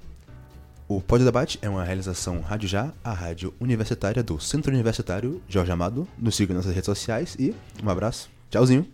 [0.87, 5.71] O Pódio Debate é uma realização Rádio Já, a rádio universitária do Centro Universitário Jorge
[5.71, 6.07] Amado.
[6.17, 7.53] Nos sigam nas redes sociais e
[7.83, 8.29] um abraço.
[8.49, 8.85] Tchauzinho.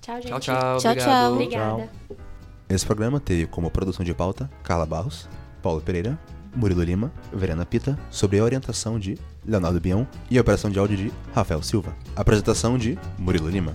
[0.00, 0.28] Tchau, gente.
[0.28, 0.78] Tchau, tchau.
[0.78, 0.98] Tchau, obrigado.
[0.98, 1.32] tchau.
[1.34, 1.90] Obrigada.
[2.68, 5.28] Esse programa teve como produção de pauta Carla Barros,
[5.60, 6.18] Paulo Pereira,
[6.54, 10.96] Murilo Lima, Verena Pita, sob a orientação de Leonardo Bião e a operação de áudio
[10.96, 11.94] de Rafael Silva.
[12.16, 13.74] Apresentação de Murilo Lima.